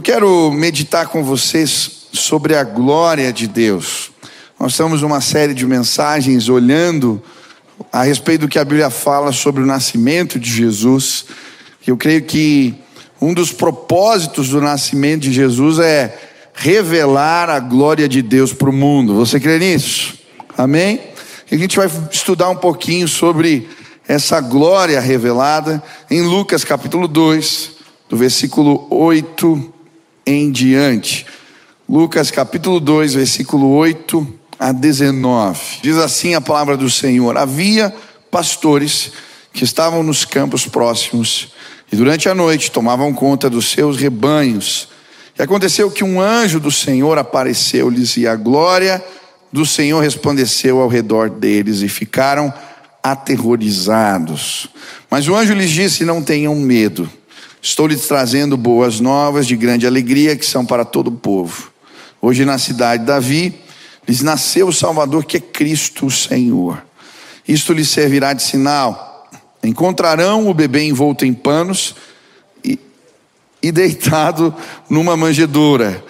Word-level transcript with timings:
Eu 0.00 0.02
quero 0.02 0.50
meditar 0.50 1.08
com 1.08 1.22
vocês 1.22 2.06
sobre 2.10 2.56
a 2.56 2.64
glória 2.64 3.30
de 3.30 3.46
Deus. 3.46 4.10
Nós 4.58 4.72
estamos 4.72 5.02
numa 5.02 5.20
série 5.20 5.52
de 5.52 5.66
mensagens 5.66 6.48
olhando 6.48 7.22
a 7.92 8.02
respeito 8.04 8.40
do 8.40 8.48
que 8.48 8.58
a 8.58 8.64
Bíblia 8.64 8.88
fala 8.88 9.30
sobre 9.30 9.62
o 9.62 9.66
nascimento 9.66 10.40
de 10.40 10.50
Jesus. 10.50 11.26
Eu 11.86 11.98
creio 11.98 12.22
que 12.22 12.74
um 13.20 13.34
dos 13.34 13.52
propósitos 13.52 14.48
do 14.48 14.58
nascimento 14.62 15.24
de 15.24 15.34
Jesus 15.34 15.78
é 15.78 16.18
revelar 16.54 17.50
a 17.50 17.60
glória 17.60 18.08
de 18.08 18.22
Deus 18.22 18.54
para 18.54 18.70
o 18.70 18.72
mundo. 18.72 19.16
Você 19.16 19.38
crê 19.38 19.58
nisso? 19.58 20.14
Amém? 20.56 20.98
E 21.52 21.54
a 21.54 21.58
gente 21.58 21.76
vai 21.76 21.90
estudar 22.10 22.48
um 22.48 22.56
pouquinho 22.56 23.06
sobre 23.06 23.68
essa 24.08 24.40
glória 24.40 24.98
revelada 24.98 25.82
em 26.10 26.22
Lucas 26.22 26.64
capítulo 26.64 27.06
2, 27.06 27.72
do 28.08 28.16
versículo 28.16 28.86
8 28.88 29.74
em 30.30 30.50
diante. 30.50 31.26
Lucas 31.88 32.30
capítulo 32.30 32.78
2, 32.78 33.14
versículo 33.14 33.68
8 33.70 34.34
a 34.58 34.72
19. 34.72 35.60
Diz 35.82 35.96
assim 35.96 36.34
a 36.34 36.40
palavra 36.40 36.76
do 36.76 36.88
Senhor: 36.88 37.36
Havia 37.36 37.94
pastores 38.30 39.12
que 39.52 39.64
estavam 39.64 40.02
nos 40.02 40.24
campos 40.24 40.66
próximos 40.66 41.52
e 41.90 41.96
durante 41.96 42.28
a 42.28 42.34
noite 42.34 42.70
tomavam 42.70 43.12
conta 43.12 43.50
dos 43.50 43.70
seus 43.70 43.96
rebanhos. 43.96 44.88
E 45.36 45.42
aconteceu 45.42 45.90
que 45.90 46.04
um 46.04 46.20
anjo 46.20 46.60
do 46.60 46.70
Senhor 46.70 47.18
apareceu-lhes 47.18 48.16
e 48.16 48.26
a 48.26 48.36
glória 48.36 49.02
do 49.52 49.66
Senhor 49.66 50.00
resplandeceu 50.00 50.80
ao 50.80 50.88
redor 50.88 51.28
deles 51.28 51.82
e 51.82 51.88
ficaram 51.88 52.52
aterrorizados. 53.02 54.68
Mas 55.10 55.26
o 55.26 55.34
anjo 55.34 55.54
lhes 55.54 55.70
disse: 55.70 56.04
Não 56.04 56.22
tenham 56.22 56.54
medo. 56.54 57.10
Estou 57.62 57.86
lhes 57.86 58.06
trazendo 58.06 58.56
boas 58.56 59.00
novas 59.00 59.46
de 59.46 59.54
grande 59.54 59.86
alegria 59.86 60.34
que 60.34 60.46
são 60.46 60.64
para 60.64 60.82
todo 60.82 61.08
o 61.08 61.12
povo. 61.12 61.70
Hoje 62.20 62.44
na 62.44 62.56
cidade 62.56 63.02
de 63.02 63.06
Davi 63.06 63.54
lhes 64.08 64.22
nasceu 64.22 64.68
o 64.68 64.72
Salvador 64.72 65.26
que 65.26 65.36
é 65.36 65.40
Cristo 65.40 66.06
o 66.06 66.10
Senhor. 66.10 66.82
Isto 67.46 67.74
lhes 67.74 67.90
servirá 67.90 68.32
de 68.32 68.42
sinal. 68.42 69.28
Encontrarão 69.62 70.48
o 70.48 70.54
bebê 70.54 70.84
envolto 70.84 71.26
em 71.26 71.34
panos 71.34 71.94
e, 72.64 72.78
e 73.62 73.70
deitado 73.70 74.54
numa 74.88 75.14
manjedoura. 75.14 76.02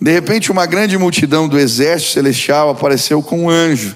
De 0.00 0.10
repente, 0.10 0.50
uma 0.50 0.64
grande 0.64 0.96
multidão 0.96 1.46
do 1.46 1.58
exército 1.58 2.12
celestial 2.12 2.70
apareceu 2.70 3.22
com 3.22 3.44
um 3.44 3.50
anjo, 3.50 3.94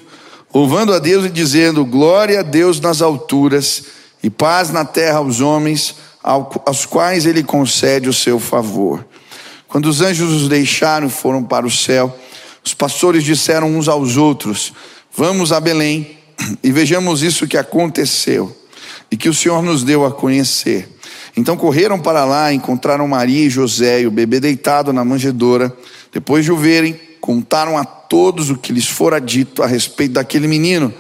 louvando 0.52 0.92
a 0.92 0.98
Deus 0.98 1.24
e 1.24 1.30
dizendo: 1.30 1.86
Glória 1.86 2.40
a 2.40 2.42
Deus 2.42 2.80
nas 2.80 3.00
alturas 3.00 3.84
e 4.22 4.28
paz 4.28 4.70
na 4.70 4.84
terra 4.84 5.18
aos 5.18 5.40
homens 5.40 5.94
aos 6.22 6.84
quais 6.86 7.26
ele 7.26 7.42
concede 7.42 8.08
o 8.08 8.12
seu 8.12 8.38
favor. 8.38 9.06
Quando 9.66 9.86
os 9.86 10.00
anjos 10.00 10.32
os 10.32 10.48
deixaram 10.48 11.06
e 11.06 11.10
foram 11.10 11.42
para 11.42 11.66
o 11.66 11.70
céu, 11.70 12.16
os 12.64 12.74
pastores 12.74 13.22
disseram 13.22 13.76
uns 13.76 13.88
aos 13.88 14.16
outros: 14.16 14.72
Vamos 15.14 15.52
a 15.52 15.60
Belém 15.60 16.18
e 16.62 16.72
vejamos 16.72 17.22
isso 17.22 17.46
que 17.46 17.56
aconteceu 17.56 18.54
e 19.10 19.16
que 19.16 19.28
o 19.28 19.34
Senhor 19.34 19.62
nos 19.62 19.82
deu 19.82 20.04
a 20.04 20.12
conhecer. 20.12 20.88
Então 21.36 21.56
correram 21.56 21.98
para 21.98 22.24
lá, 22.24 22.52
encontraram 22.52 23.06
Maria 23.06 23.46
e 23.46 23.50
José 23.50 24.00
e 24.02 24.06
o 24.06 24.10
bebê 24.10 24.40
deitado 24.40 24.92
na 24.92 25.04
manjedoura. 25.04 25.74
Depois 26.12 26.44
de 26.44 26.52
o 26.52 26.56
verem, 26.56 26.98
contaram 27.20 27.78
a 27.78 27.84
todos 27.84 28.50
o 28.50 28.56
que 28.56 28.72
lhes 28.72 28.88
fora 28.88 29.20
dito 29.20 29.62
a 29.62 29.66
respeito 29.66 30.14
daquele 30.14 30.48
menino. 30.48 30.92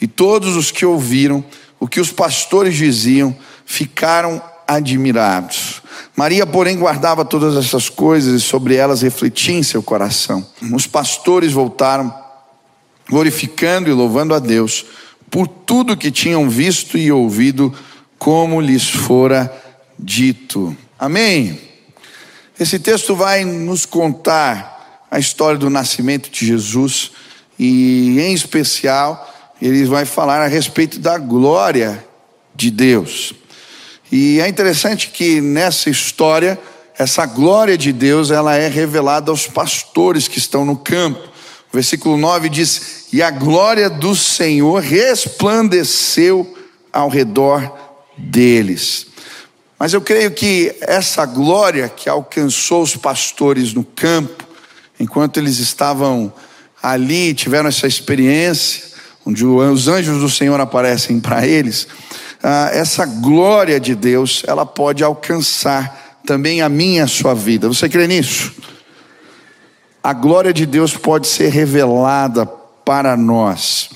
E 0.00 0.06
todos 0.06 0.56
os 0.56 0.70
que 0.70 0.86
ouviram 0.86 1.44
o 1.78 1.86
que 1.86 2.00
os 2.00 2.10
pastores 2.12 2.76
diziam 2.76 3.36
ficaram 3.66 4.40
admirados. 4.74 5.82
Maria, 6.16 6.46
porém, 6.46 6.76
guardava 6.78 7.24
todas 7.24 7.56
essas 7.56 7.88
coisas 7.88 8.40
e 8.40 8.44
sobre 8.44 8.74
elas 8.74 9.02
refletia 9.02 9.54
em 9.54 9.62
seu 9.62 9.82
coração. 9.82 10.46
Os 10.72 10.86
pastores 10.86 11.52
voltaram, 11.52 12.12
glorificando 13.08 13.88
e 13.88 13.92
louvando 13.92 14.34
a 14.34 14.38
Deus 14.38 14.84
por 15.30 15.48
tudo 15.48 15.96
que 15.96 16.10
tinham 16.10 16.48
visto 16.50 16.98
e 16.98 17.10
ouvido, 17.10 17.72
como 18.18 18.60
lhes 18.60 18.90
fora 18.90 19.50
dito. 19.98 20.76
Amém? 20.98 21.58
Esse 22.60 22.78
texto 22.78 23.16
vai 23.16 23.44
nos 23.44 23.86
contar 23.86 25.06
a 25.10 25.18
história 25.18 25.58
do 25.58 25.70
nascimento 25.70 26.30
de 26.30 26.46
Jesus 26.46 27.12
e, 27.58 28.20
em 28.20 28.34
especial, 28.34 29.32
ele 29.60 29.84
vai 29.84 30.04
falar 30.04 30.42
a 30.42 30.46
respeito 30.46 30.98
da 30.98 31.16
glória 31.18 32.04
de 32.54 32.70
Deus. 32.70 33.34
E 34.12 34.40
é 34.40 34.46
interessante 34.46 35.08
que 35.08 35.40
nessa 35.40 35.88
história, 35.88 36.60
essa 36.98 37.24
glória 37.24 37.78
de 37.78 37.94
Deus, 37.94 38.30
ela 38.30 38.54
é 38.54 38.68
revelada 38.68 39.30
aos 39.30 39.46
pastores 39.46 40.28
que 40.28 40.36
estão 40.36 40.66
no 40.66 40.76
campo. 40.76 41.18
O 41.18 41.72
versículo 41.72 42.18
9 42.18 42.50
diz: 42.50 43.06
"E 43.10 43.22
a 43.22 43.30
glória 43.30 43.88
do 43.88 44.14
Senhor 44.14 44.82
resplandeceu 44.82 46.54
ao 46.92 47.08
redor 47.08 47.74
deles". 48.18 49.06
Mas 49.78 49.94
eu 49.94 50.02
creio 50.02 50.30
que 50.30 50.76
essa 50.82 51.24
glória 51.24 51.88
que 51.88 52.06
alcançou 52.06 52.82
os 52.82 52.94
pastores 52.94 53.72
no 53.72 53.82
campo, 53.82 54.46
enquanto 55.00 55.38
eles 55.38 55.58
estavam 55.58 56.30
ali, 56.82 57.32
tiveram 57.32 57.70
essa 57.70 57.86
experiência, 57.86 58.84
onde 59.24 59.46
os 59.46 59.88
anjos 59.88 60.20
do 60.20 60.28
Senhor 60.28 60.60
aparecem 60.60 61.18
para 61.18 61.46
eles, 61.46 61.88
ah, 62.42 62.70
essa 62.72 63.06
glória 63.06 63.78
de 63.78 63.94
Deus, 63.94 64.42
ela 64.46 64.66
pode 64.66 65.04
alcançar 65.04 66.20
também 66.26 66.60
a 66.60 66.68
minha 66.68 67.04
a 67.04 67.08
sua 67.08 67.34
vida. 67.34 67.68
Você 67.68 67.88
crê 67.88 68.06
nisso? 68.06 68.52
A 70.02 70.12
glória 70.12 70.52
de 70.52 70.66
Deus 70.66 70.96
pode 70.96 71.28
ser 71.28 71.48
revelada 71.50 72.44
para 72.84 73.16
nós. 73.16 73.90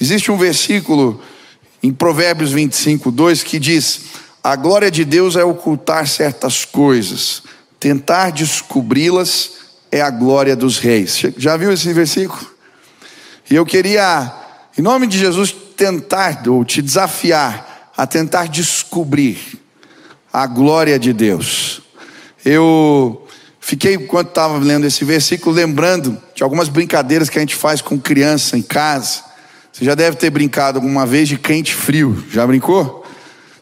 Existe 0.00 0.32
um 0.32 0.38
versículo 0.38 1.20
em 1.82 1.92
Provérbios 1.92 2.52
25, 2.52 3.10
2 3.10 3.42
que 3.42 3.58
diz: 3.58 4.00
A 4.42 4.56
glória 4.56 4.90
de 4.90 5.04
Deus 5.04 5.36
é 5.36 5.44
ocultar 5.44 6.06
certas 6.08 6.64
coisas, 6.64 7.42
tentar 7.78 8.30
descobri-las 8.30 9.64
é 9.92 10.00
a 10.00 10.10
glória 10.10 10.56
dos 10.56 10.78
reis. 10.78 11.22
Já 11.36 11.56
viu 11.56 11.70
esse 11.70 11.92
versículo? 11.92 12.44
E 13.48 13.54
eu 13.54 13.64
queria, 13.64 14.32
em 14.76 14.82
nome 14.82 15.06
de 15.06 15.18
Jesus, 15.18 15.54
tentar 15.76 16.42
ou 16.48 16.64
te 16.64 16.80
desafiar 16.80 17.73
a 17.96 18.06
tentar 18.06 18.48
descobrir 18.48 19.60
a 20.32 20.46
glória 20.46 20.98
de 20.98 21.12
Deus. 21.12 21.80
Eu 22.44 23.26
fiquei, 23.60 23.94
enquanto 23.94 24.28
estava 24.28 24.58
lendo 24.58 24.84
esse 24.84 25.04
versículo, 25.04 25.54
lembrando 25.54 26.20
de 26.34 26.42
algumas 26.42 26.68
brincadeiras 26.68 27.30
que 27.30 27.38
a 27.38 27.40
gente 27.40 27.54
faz 27.54 27.80
com 27.80 27.98
criança 27.98 28.58
em 28.58 28.62
casa. 28.62 29.22
Você 29.72 29.84
já 29.84 29.94
deve 29.94 30.16
ter 30.16 30.30
brincado 30.30 30.78
alguma 30.78 31.06
vez 31.06 31.28
de 31.28 31.38
quente 31.38 31.74
frio. 31.74 32.24
Já 32.30 32.46
brincou? 32.46 33.04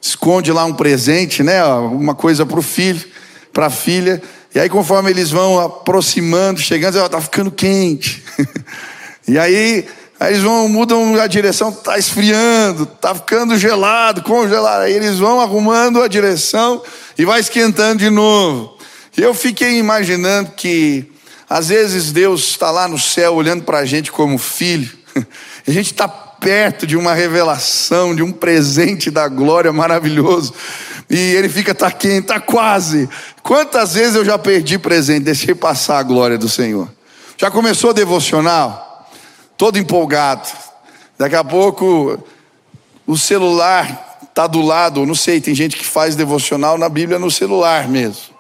Esconde 0.00 0.50
lá 0.50 0.64
um 0.64 0.74
presente, 0.74 1.42
né? 1.42 1.62
Uma 1.64 2.14
coisa 2.14 2.44
para 2.44 2.58
o 2.58 2.62
filho, 2.62 3.04
para 3.52 3.66
a 3.66 3.70
filha. 3.70 4.20
E 4.54 4.58
aí, 4.58 4.68
conforme 4.68 5.10
eles 5.10 5.30
vão 5.30 5.60
aproximando, 5.60 6.60
chegando, 6.60 6.98
ela 6.98 7.06
está 7.06 7.20
ficando 7.20 7.50
quente. 7.50 8.22
e 9.28 9.38
aí 9.38 9.86
Aí 10.22 10.34
eles 10.34 10.44
vão, 10.44 10.68
mudam 10.68 11.20
a 11.20 11.26
direção, 11.26 11.70
está 11.70 11.98
esfriando, 11.98 12.84
está 12.84 13.12
ficando 13.12 13.58
gelado, 13.58 14.22
congelado. 14.22 14.82
Aí 14.82 14.92
eles 14.92 15.18
vão 15.18 15.40
arrumando 15.40 16.00
a 16.00 16.06
direção 16.06 16.80
e 17.18 17.24
vai 17.24 17.40
esquentando 17.40 17.98
de 17.98 18.08
novo. 18.08 18.78
Eu 19.16 19.34
fiquei 19.34 19.80
imaginando 19.80 20.52
que 20.52 21.10
às 21.50 21.70
vezes 21.70 22.12
Deus 22.12 22.44
está 22.44 22.70
lá 22.70 22.86
no 22.86 23.00
céu 23.00 23.34
olhando 23.34 23.64
para 23.64 23.78
a 23.78 23.84
gente 23.84 24.12
como 24.12 24.38
filho. 24.38 24.88
A 25.66 25.70
gente 25.72 25.90
está 25.90 26.06
perto 26.06 26.86
de 26.86 26.96
uma 26.96 27.14
revelação, 27.14 28.14
de 28.14 28.22
um 28.22 28.30
presente 28.30 29.10
da 29.10 29.26
glória 29.26 29.72
maravilhoso. 29.72 30.54
E 31.10 31.18
ele 31.18 31.48
fica, 31.48 31.74
tá 31.74 31.90
quente, 31.90 32.28
tá 32.28 32.38
quase. 32.38 33.08
Quantas 33.42 33.94
vezes 33.94 34.14
eu 34.14 34.24
já 34.24 34.38
perdi 34.38 34.78
presente, 34.78 35.24
deixei 35.24 35.54
passar 35.54 35.98
a 35.98 36.02
glória 36.02 36.38
do 36.38 36.48
Senhor. 36.48 36.88
Já 37.36 37.50
começou 37.50 37.90
a 37.90 37.92
devocional? 37.92 38.91
Todo 39.62 39.78
empolgado. 39.78 40.48
Daqui 41.16 41.36
a 41.36 41.44
pouco 41.44 42.18
o 43.06 43.16
celular 43.16 44.18
está 44.28 44.48
do 44.48 44.60
lado, 44.60 45.06
não 45.06 45.14
sei, 45.14 45.40
tem 45.40 45.54
gente 45.54 45.76
que 45.76 45.84
faz 45.84 46.16
devocional 46.16 46.76
na 46.76 46.88
Bíblia 46.88 47.16
no 47.16 47.30
celular 47.30 47.86
mesmo. 47.88 48.34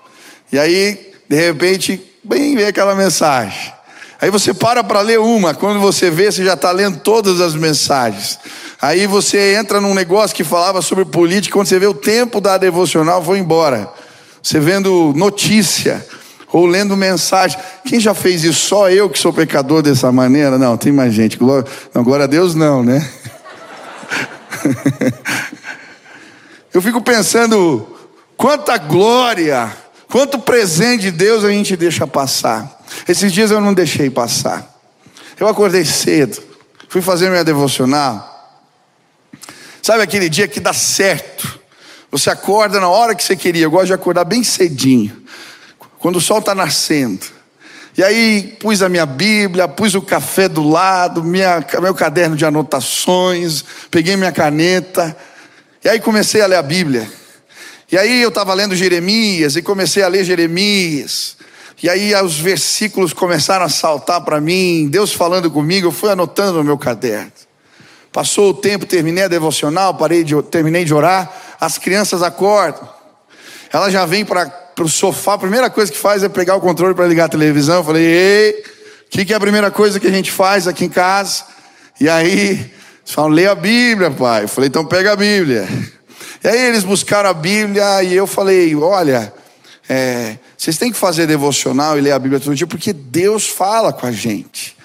E 0.50 0.58
aí, 0.58 1.12
de 1.28 1.36
repente, 1.36 2.02
bem 2.24 2.56
vem 2.56 2.66
aquela 2.66 2.96
mensagem. 2.96 3.72
Aí 4.20 4.30
você 4.30 4.52
para 4.52 4.82
para 4.82 5.00
ler 5.00 5.20
uma, 5.20 5.54
quando 5.54 5.78
você 5.78 6.10
vê, 6.10 6.32
você 6.32 6.44
já 6.44 6.54
está 6.54 6.72
lendo 6.72 6.98
todas 6.98 7.40
as 7.40 7.54
mensagens. 7.54 8.40
Aí 8.80 9.06
você 9.06 9.54
entra 9.54 9.80
num 9.80 9.94
negócio 9.94 10.34
que 10.34 10.42
falava 10.42 10.82
sobre 10.82 11.04
política, 11.04 11.54
quando 11.56 11.68
você 11.68 11.78
vê 11.78 11.86
o 11.86 11.94
tempo 11.94 12.40
da 12.40 12.58
devocional, 12.58 13.22
foi 13.22 13.38
embora. 13.38 13.88
Você 14.42 14.58
vendo 14.58 15.12
notícia, 15.14 16.04
ou 16.52 16.66
lendo 16.66 16.96
mensagem. 16.96 17.58
Quem 17.84 17.98
já 17.98 18.14
fez 18.14 18.44
isso? 18.44 18.68
Só 18.68 18.90
eu 18.90 19.08
que 19.08 19.18
sou 19.18 19.32
pecador 19.32 19.82
dessa 19.82 20.12
maneira? 20.12 20.58
Não, 20.58 20.76
tem 20.76 20.92
mais 20.92 21.14
gente. 21.14 21.36
Glória, 21.36 21.64
não, 21.94 22.04
glória 22.04 22.24
a 22.24 22.28
Deus, 22.28 22.54
não, 22.54 22.82
né? 22.82 23.08
eu 26.72 26.82
fico 26.82 27.00
pensando 27.00 27.86
quanta 28.36 28.76
glória, 28.78 29.72
Quanto 30.12 30.38
presente 30.38 31.04
de 31.04 31.10
Deus 31.10 31.42
a 31.42 31.48
gente 31.48 31.74
deixa 31.74 32.06
passar. 32.06 32.84
Esses 33.08 33.32
dias 33.32 33.50
eu 33.50 33.62
não 33.62 33.72
deixei 33.72 34.10
passar. 34.10 34.70
Eu 35.40 35.48
acordei 35.48 35.86
cedo, 35.86 36.38
fui 36.86 37.00
fazer 37.00 37.30
minha 37.30 37.42
devocional. 37.42 38.60
Sabe 39.80 40.02
aquele 40.02 40.28
dia 40.28 40.46
que 40.46 40.60
dá 40.60 40.74
certo? 40.74 41.58
Você 42.10 42.28
acorda 42.28 42.78
na 42.78 42.90
hora 42.90 43.14
que 43.14 43.24
você 43.24 43.34
queria. 43.34 43.64
Eu 43.64 43.70
gosto 43.70 43.86
de 43.86 43.94
acordar 43.94 44.24
bem 44.24 44.44
cedinho, 44.44 45.16
quando 46.02 46.16
o 46.16 46.20
sol 46.20 46.40
está 46.40 46.52
nascendo. 46.52 47.24
E 47.96 48.02
aí 48.02 48.56
pus 48.58 48.82
a 48.82 48.88
minha 48.88 49.06
Bíblia, 49.06 49.68
pus 49.68 49.94
o 49.94 50.02
café 50.02 50.48
do 50.48 50.68
lado, 50.68 51.22
minha, 51.22 51.64
meu 51.80 51.94
caderno 51.94 52.34
de 52.34 52.44
anotações, 52.44 53.64
peguei 53.88 54.16
minha 54.16 54.32
caneta, 54.32 55.16
e 55.84 55.88
aí 55.88 56.00
comecei 56.00 56.40
a 56.40 56.46
ler 56.46 56.56
a 56.56 56.62
Bíblia. 56.62 57.08
E 57.90 57.96
aí 57.96 58.20
eu 58.20 58.30
estava 58.30 58.52
lendo 58.52 58.74
Jeremias 58.74 59.54
e 59.54 59.62
comecei 59.62 60.02
a 60.02 60.08
ler 60.08 60.24
Jeremias. 60.24 61.36
E 61.80 61.88
aí 61.88 62.14
os 62.16 62.36
versículos 62.36 63.12
começaram 63.12 63.64
a 63.64 63.68
saltar 63.68 64.22
para 64.22 64.40
mim, 64.40 64.88
Deus 64.88 65.12
falando 65.12 65.50
comigo, 65.50 65.86
eu 65.86 65.92
fui 65.92 66.10
anotando 66.10 66.58
no 66.58 66.64
meu 66.64 66.78
caderno. 66.78 67.32
Passou 68.10 68.50
o 68.50 68.54
tempo, 68.54 68.86
terminei 68.86 69.24
a 69.24 69.28
devocional, 69.28 69.94
parei 69.94 70.24
de, 70.24 70.40
terminei 70.44 70.84
de 70.84 70.92
orar, 70.92 71.30
as 71.60 71.78
crianças 71.78 72.22
acordam. 72.22 72.88
Ela 73.72 73.90
já 73.90 74.04
vem 74.04 74.24
para 74.24 74.61
o 74.78 74.88
sofá, 74.88 75.34
a 75.34 75.38
primeira 75.38 75.68
coisa 75.70 75.90
que 75.90 75.98
faz 75.98 76.22
é 76.22 76.28
pegar 76.28 76.56
o 76.56 76.60
controle 76.60 76.94
para 76.94 77.06
ligar 77.06 77.26
a 77.26 77.28
televisão. 77.28 77.76
Eu 77.76 77.84
falei, 77.84 78.04
ei, 78.04 78.64
o 79.06 79.10
que, 79.10 79.24
que 79.24 79.32
é 79.32 79.36
a 79.36 79.40
primeira 79.40 79.70
coisa 79.70 80.00
que 80.00 80.06
a 80.06 80.10
gente 80.10 80.30
faz 80.30 80.66
aqui 80.66 80.84
em 80.84 80.88
casa? 80.88 81.44
E 82.00 82.08
aí, 82.08 82.50
eles 82.50 83.12
falam, 83.14 83.30
lê 83.30 83.46
a 83.46 83.54
Bíblia, 83.54 84.10
pai. 84.10 84.44
Eu 84.44 84.48
falei, 84.48 84.68
então 84.68 84.84
pega 84.84 85.12
a 85.12 85.16
Bíblia. 85.16 85.68
E 86.44 86.48
aí 86.48 86.58
eles 86.66 86.82
buscaram 86.82 87.30
a 87.30 87.34
Bíblia 87.34 88.02
e 88.02 88.14
eu 88.14 88.26
falei: 88.26 88.74
olha, 88.74 89.32
é, 89.88 90.36
vocês 90.58 90.76
têm 90.76 90.90
que 90.90 90.98
fazer 90.98 91.26
devocional 91.26 91.96
e 91.96 92.00
ler 92.00 92.10
a 92.10 92.18
Bíblia 92.18 92.40
todo 92.40 92.54
dia, 92.54 92.66
porque 92.66 92.92
Deus 92.92 93.48
fala 93.48 93.92
com 93.92 94.06
a 94.06 94.12
gente. 94.12 94.76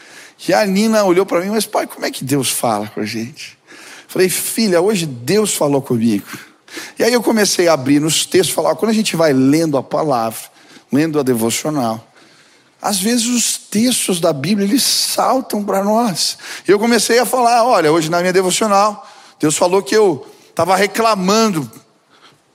E 0.47 0.53
a 0.53 0.63
Nina 0.65 1.03
olhou 1.03 1.25
para 1.25 1.41
mim, 1.41 1.49
mas 1.49 1.65
pai, 1.65 1.87
como 1.87 2.05
é 2.05 2.11
que 2.11 2.23
Deus 2.23 2.51
fala 2.51 2.87
com 2.87 2.99
a 2.99 3.05
gente? 3.05 3.57
Falei, 4.07 4.29
filha, 4.29 4.79
hoje 4.79 5.07
Deus 5.07 5.55
falou 5.55 5.81
comigo. 5.81 6.27
E 6.97 7.03
aí 7.03 7.13
eu 7.13 7.21
comecei 7.21 7.67
a 7.67 7.73
abrir 7.73 7.99
nos 7.99 8.25
textos, 8.25 8.53
falar, 8.53 8.75
quando 8.75 8.91
a 8.91 8.93
gente 8.93 9.15
vai 9.15 9.33
lendo 9.33 9.77
a 9.77 9.83
palavra, 9.83 10.39
lendo 10.91 11.19
a 11.19 11.23
devocional, 11.23 12.05
às 12.81 12.99
vezes 12.99 13.25
os 13.25 13.57
textos 13.57 14.19
da 14.19 14.31
Bíblia 14.31 14.67
eles 14.67 14.83
saltam 14.83 15.63
para 15.63 15.83
nós. 15.83 16.37
E 16.67 16.71
eu 16.71 16.79
comecei 16.79 17.19
a 17.19 17.25
falar, 17.25 17.63
olha, 17.63 17.91
hoje 17.91 18.09
na 18.09 18.19
minha 18.19 18.33
devocional, 18.33 19.07
Deus 19.39 19.57
falou 19.57 19.81
que 19.81 19.95
eu 19.95 20.25
estava 20.49 20.75
reclamando, 20.75 21.69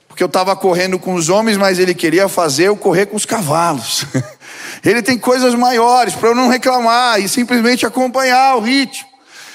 porque 0.07 0.23
eu 0.23 0.27
estava 0.27 0.55
correndo 0.55 0.99
com 0.99 1.15
os 1.15 1.29
homens, 1.29 1.57
mas 1.57 1.79
ele 1.79 1.93
queria 1.93 2.27
fazer 2.27 2.65
eu 2.65 2.77
correr 2.77 3.07
com 3.07 3.15
os 3.15 3.25
cavalos. 3.25 4.05
ele 4.83 5.01
tem 5.01 5.17
coisas 5.17 5.55
maiores 5.55 6.15
para 6.15 6.29
eu 6.29 6.35
não 6.35 6.47
reclamar 6.47 7.19
e 7.19 7.27
simplesmente 7.27 7.85
acompanhar 7.85 8.55
o 8.55 8.61
ritmo. 8.61 9.12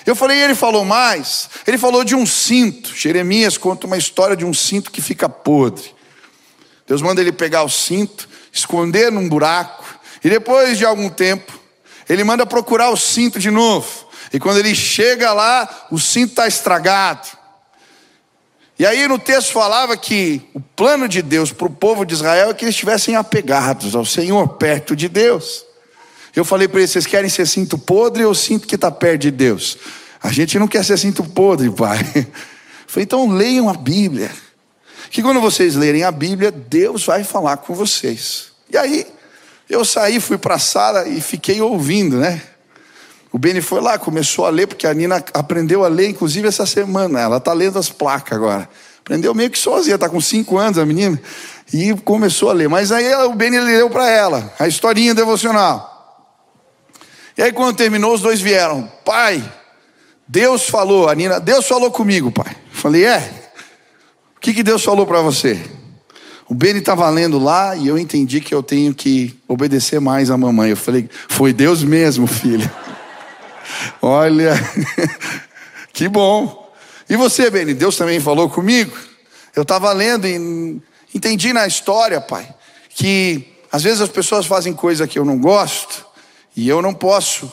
Eu 0.09 0.17
falei, 0.17 0.43
ele 0.43 0.55
falou 0.55 0.87
mais. 0.87 1.51
Ele 1.67 1.77
falou 1.77 2.03
de 2.03 2.15
um 2.15 2.25
cinto. 2.25 2.95
Jeremias 2.95 3.59
conta 3.59 3.87
uma 3.87 3.99
história 3.99 4.35
de 4.35 4.43
um 4.43 4.55
cinto 4.55 4.91
que 4.91 5.03
fica 5.03 5.29
podre. 5.29 5.95
Deus 6.87 7.03
manda 7.03 7.21
ele 7.21 7.31
pegar 7.31 7.63
o 7.63 7.69
cinto, 7.69 8.27
esconder 8.51 9.13
num 9.13 9.29
buraco, 9.29 9.85
e 10.25 10.31
depois 10.31 10.79
de 10.79 10.87
algum 10.87 11.11
tempo, 11.11 11.53
ele 12.09 12.25
manda 12.25 12.47
procurar 12.47 12.89
o 12.89 12.97
cinto 12.97 13.39
de 13.39 13.51
novo. 13.51 14.09
E 14.33 14.41
quando 14.41 14.57
ele 14.57 14.75
chega 14.75 15.35
lá, 15.35 15.87
o 15.91 15.99
cinto 15.99 16.31
está 16.31 16.49
estragado. 16.49 17.29
E 18.79 18.87
aí 18.87 19.07
no 19.07 19.19
texto 19.19 19.53
falava 19.53 19.95
que 19.95 20.41
o 20.55 20.61
plano 20.61 21.07
de 21.07 21.21
Deus 21.21 21.53
para 21.53 21.67
o 21.67 21.71
povo 21.71 22.07
de 22.07 22.15
Israel 22.15 22.49
é 22.49 22.55
que 22.55 22.65
eles 22.65 22.75
estivessem 22.75 23.15
apegados 23.15 23.95
ao 23.95 24.07
Senhor, 24.07 24.49
perto 24.55 24.97
de 24.97 25.07
Deus. 25.07 25.67
Eu 26.35 26.45
falei 26.45 26.67
para 26.67 26.81
eles: 26.81 26.93
vocês 26.93 27.07
querem 27.07 27.29
ser 27.29 27.47
cinto 27.47 27.77
podre 27.77 28.25
ou 28.25 28.35
cinto 28.35 28.67
que 28.67 28.77
está 28.77 28.91
perto 28.91 29.23
de 29.23 29.31
Deus? 29.31 29.77
A 30.23 30.33
gente 30.33 30.59
não 30.59 30.69
quer 30.69 30.85
ser 30.85 30.99
cinto 30.99 31.23
podre, 31.25 31.71
pai. 31.71 31.99
Falei, 32.87 33.05
então 33.05 33.29
leiam 33.29 33.69
a 33.69 33.75
Bíblia. 33.75 34.31
Que 35.11 35.23
quando 35.23 35.41
vocês 35.41 35.75
lerem 35.75 36.05
a 36.05 36.11
Bíblia, 36.11 36.51
Deus 36.51 37.05
vai 37.05 37.25
falar 37.25 37.59
com 37.59 37.75
vocês. 37.75 38.49
E 38.71 38.77
aí, 38.77 39.07
eu 39.69 39.85
saí, 39.85 40.21
fui 40.21 40.39
para 40.39 40.57
a 40.57 40.59
sala 40.59 41.09
e 41.09 41.21
fiquei 41.21 41.61
ouvindo, 41.61 42.17
né? 42.17 42.43
O 43.31 43.39
Beni 43.39 43.61
foi 43.61 43.81
lá, 43.81 43.99
começou 43.99 44.47
a 44.47 44.51
ler, 44.51 44.67
porque 44.67 44.87
a 44.87 44.95
Nina 44.95 45.23
aprendeu 45.35 45.85
a 45.85 45.89
ler, 45.89 46.09
inclusive 46.09 46.49
essa 46.49 46.65
semana. 46.65 47.21
Ela 47.21 47.37
está 47.37 47.53
lendo 47.53 47.79
as 47.79 47.91
placas 47.91 48.37
agora. 48.37 48.69
Aprendeu 49.01 49.35
meio 49.35 49.51
que 49.51 49.59
sozinha, 49.59 49.95
está 49.95 50.09
com 50.09 50.21
cinco 50.21 50.57
anos 50.57 50.79
a 50.79 50.87
menina. 50.87 51.21
E 51.73 51.95
começou 52.05 52.49
a 52.49 52.53
ler. 52.55 52.69
Mas 52.69 52.91
aí 52.91 53.15
o 53.15 53.35
Beni 53.35 53.61
leu 53.61 53.91
para 53.91 54.09
ela, 54.11 54.53
a 54.59 54.67
historinha 54.67 55.15
devocional. 55.15 55.95
E 57.37 57.43
aí 57.43 57.53
quando 57.53 57.77
terminou, 57.77 58.15
os 58.15 58.23
dois 58.23 58.41
vieram. 58.41 58.91
Pai, 59.05 59.43
Deus 60.29 60.69
falou, 60.69 61.09
a 61.09 61.15
Nina, 61.15 61.41
Deus 61.41 61.67
falou 61.67 61.91
comigo, 61.91 62.31
pai. 62.31 62.55
falei, 62.71 63.07
é? 63.07 63.51
O 64.37 64.41
que, 64.41 64.53
que 64.53 64.63
Deus 64.63 64.85
falou 64.85 65.07
para 65.07 65.23
você? 65.23 65.59
O 66.47 66.55
Beni 66.55 66.81
estava 66.81 67.09
lendo 67.09 67.39
lá 67.39 67.75
e 67.75 67.89
eu 67.89 67.99
entendi 67.99 68.41
que 68.41 68.55
eu 68.55 68.63
tenho 68.63 68.95
que 68.95 69.39
obedecer 69.49 70.01
mais 70.01 70.31
à 70.31 70.37
mamãe. 70.37 70.71
Eu 70.71 70.77
falei, 70.77 71.09
foi 71.29 71.53
Deus 71.53 71.83
mesmo, 71.83 72.27
filho. 72.27 72.71
Olha, 74.03 74.55
que 75.93 76.09
bom. 76.09 76.73
E 77.09 77.17
você, 77.17 77.51
Beni, 77.51 77.73
Deus 77.73 77.97
também 77.97 78.21
falou 78.21 78.51
comigo? 78.51 78.97
Eu 79.57 79.63
estava 79.63 79.93
lendo 79.93 80.27
e 80.27 80.81
entendi 81.15 81.53
na 81.53 81.67
história, 81.67 82.21
pai, 82.21 82.49
que 82.91 83.49
às 83.73 83.83
vezes 83.83 84.03
as 84.03 84.11
pessoas 84.11 84.47
fazem 84.47 84.73
coisa 84.75 85.07
que 85.07 85.19
eu 85.19 85.25
não 85.25 85.39
gosto 85.39 86.07
e 86.55 86.69
eu 86.69 86.83
não 86.83 86.93
posso 86.93 87.51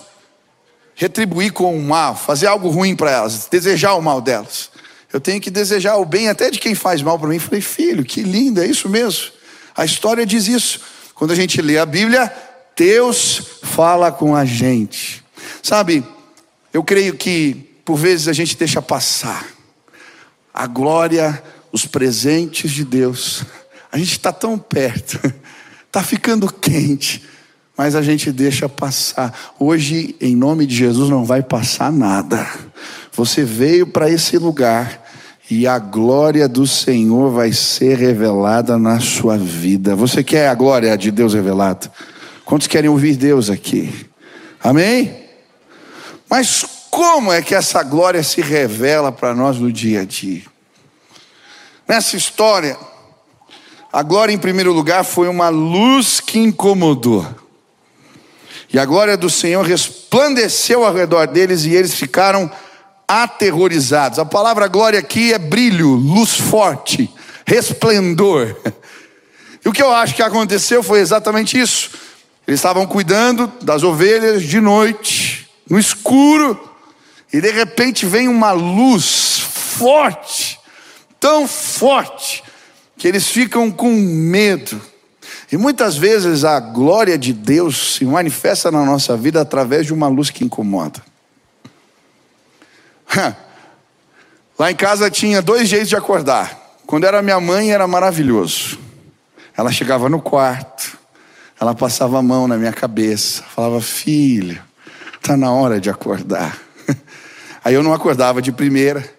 retribuir 0.96 1.52
com 1.52 1.78
o 1.78 1.84
mal, 1.84 2.16
fazer 2.16 2.48
algo 2.48 2.70
ruim 2.70 2.96
para 2.96 3.12
elas, 3.12 3.48
desejar 3.52 3.96
o 3.96 4.02
mal 4.02 4.22
delas. 4.22 4.72
Eu 5.12 5.20
tenho 5.20 5.40
que 5.40 5.52
desejar 5.52 5.98
o 5.98 6.06
bem 6.06 6.30
até 6.30 6.50
de 6.50 6.60
quem 6.60 6.74
faz 6.74 7.02
mal 7.02 7.20
para 7.20 7.30
mim. 7.30 7.40
Falei, 7.40 7.62
filho, 7.62 8.04
que 8.04 8.22
lindo, 8.22 8.62
é 8.62 8.66
isso 8.66 8.90
mesmo. 8.90 9.32
A 9.76 9.86
história 9.86 10.26
diz 10.26 10.48
isso. 10.48 10.82
Quando 11.14 11.32
a 11.32 11.36
gente 11.36 11.62
lê 11.62 11.78
a 11.78 11.86
Bíblia, 11.86 12.32
Deus 12.76 13.60
fala 13.64 14.12
com 14.12 14.36
a 14.36 14.44
gente. 14.44 15.24
Sabe, 15.62 16.04
eu 16.74 16.84
creio 16.84 17.16
que 17.16 17.54
por 17.86 17.96
vezes 17.96 18.28
a 18.28 18.34
gente 18.34 18.58
deixa 18.58 18.82
passar 18.82 19.46
a 20.54 20.68
glória, 20.68 21.42
os 21.72 21.86
presentes 21.86 22.72
de 22.72 22.84
Deus. 22.84 23.44
A 23.92 23.98
gente 23.98 24.12
está 24.12 24.34
tão 24.34 24.58
perto, 24.58 25.20
está 25.86 26.02
ficando 26.04 26.52
quente, 26.52 27.24
mas 27.78 27.96
a 27.96 28.02
gente 28.02 28.32
deixa 28.32 28.70
passar. 28.70 29.54
Hoje, 29.60 30.16
em 30.22 30.36
nome 30.36 30.66
de 30.66 30.76
Jesus, 30.76 31.10
não 31.10 31.26
vai 31.26 31.42
passar 31.42 31.92
nada. 31.92 32.48
Você 33.12 33.44
veio 33.44 33.88
para 33.88 34.10
esse 34.10 34.38
lugar 34.38 35.04
e 35.50 35.68
a 35.68 35.78
glória 35.78 36.48
do 36.48 36.66
Senhor 36.66 37.32
vai 37.32 37.52
ser 37.52 37.98
revelada 37.98 38.78
na 38.78 39.00
sua 39.00 39.38
vida. 39.38 39.96
Você 39.96 40.24
quer 40.24 40.48
a 40.48 40.56
glória 40.56 40.98
de 40.98 41.12
Deus 41.12 41.34
revelada? 41.34 41.92
Quantos 42.44 42.68
querem 42.68 42.90
ouvir 42.90 43.16
Deus 43.16 43.50
aqui? 43.50 44.08
Amém? 44.64 45.16
Mas 46.30 46.66
como 46.90 47.32
é 47.32 47.42
que 47.42 47.54
essa 47.54 47.84
glória 47.84 48.24
se 48.24 48.42
revela 48.42 49.12
para 49.12 49.36
nós 49.36 49.60
no 49.60 49.72
dia 49.72 50.02
a 50.02 50.06
dia? 50.06 50.44
Nessa 51.88 52.16
história, 52.16 52.78
a 53.94 54.02
glória 54.02 54.34
em 54.34 54.38
primeiro 54.38 54.74
lugar 54.74 55.04
foi 55.04 55.28
uma 55.28 55.50
luz 55.50 56.20
que 56.20 56.40
incomodou. 56.40 57.26
E 58.72 58.80
a 58.80 58.86
glória 58.86 59.16
do 59.16 59.30
Senhor 59.30 59.66
resplandeceu 59.66 60.86
ao 60.86 60.94
redor 60.94 61.28
deles 61.28 61.66
e 61.66 61.74
eles 61.74 61.94
ficaram 61.94 62.52
aterrorizados. 63.08 64.20
A 64.20 64.26
palavra 64.26 64.68
glória 64.68 65.00
aqui 65.00 65.34
é 65.34 65.38
brilho, 65.38 65.90
luz 65.90 66.36
forte, 66.36 67.10
resplendor. 67.46 68.56
E 69.64 69.70
o 69.70 69.74
que 69.74 69.82
eu 69.82 69.92
acho 69.92 70.16
que 70.16 70.22
aconteceu 70.22 70.84
foi 70.84 71.00
exatamente 71.00 71.60
isso. 71.60 71.92
Eles 72.48 72.60
estavam 72.60 72.86
cuidando 72.86 73.52
das 73.62 73.82
ovelhas 73.84 74.44
de 74.44 74.62
noite 74.62 75.50
no 75.68 75.80
escuro, 75.80 76.60
e 77.34 77.42
de 77.42 77.52
repente 77.52 78.06
vem 78.06 78.28
uma 78.28 78.52
luz 78.52 79.40
forte, 79.40 80.60
tão 81.20 81.48
forte, 81.48 82.44
que 82.98 83.08
eles 83.08 83.28
ficam 83.28 83.72
com 83.72 83.92
medo. 83.92 84.80
E 85.56 85.58
muitas 85.58 85.96
vezes 85.96 86.44
a 86.44 86.60
glória 86.60 87.18
de 87.18 87.32
Deus 87.32 87.96
se 87.96 88.04
manifesta 88.04 88.70
na 88.70 88.84
nossa 88.84 89.16
vida 89.16 89.40
através 89.40 89.86
de 89.86 89.94
uma 89.94 90.10
luz 90.10 90.30
que 90.30 90.44
incomoda. 90.44 91.02
Lá 94.60 94.70
em 94.70 94.76
casa 94.76 95.10
tinha 95.10 95.42
dois 95.42 95.70
jeitos 95.70 95.88
de 95.88 95.96
acordar. 95.96 96.76
Quando 96.86 97.06
era 97.06 97.22
minha 97.22 97.40
mãe 97.40 97.72
era 97.72 97.88
maravilhoso. 97.88 98.78
Ela 99.56 99.72
chegava 99.72 100.10
no 100.10 100.22
quarto, 100.22 100.98
ela 101.58 101.74
passava 101.74 102.20
a 102.20 102.22
mão 102.22 102.50
na 102.50 102.58
minha 102.58 102.74
cabeça, 102.74 103.42
falava: 103.44 103.80
Filho, 103.80 104.62
Está 105.16 105.38
na 105.38 105.54
hora 105.54 105.80
de 105.80 105.90
acordar. 105.90 106.60
Aí 107.64 107.74
eu 107.74 107.82
não 107.82 107.94
acordava 107.94 108.42
de 108.42 108.52
primeira. 108.52 109.10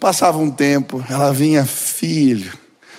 Passava 0.00 0.38
um 0.38 0.50
tempo, 0.50 1.04
ela 1.10 1.30
vinha, 1.30 1.66
filho, 1.66 2.54